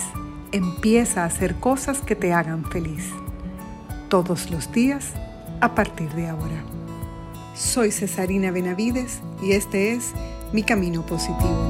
[0.53, 3.05] empieza a hacer cosas que te hagan feliz.
[4.09, 5.13] Todos los días
[5.61, 6.65] a partir de ahora.
[7.55, 10.13] Soy Cesarina Benavides y este es
[10.53, 11.66] Mi Camino Positivo.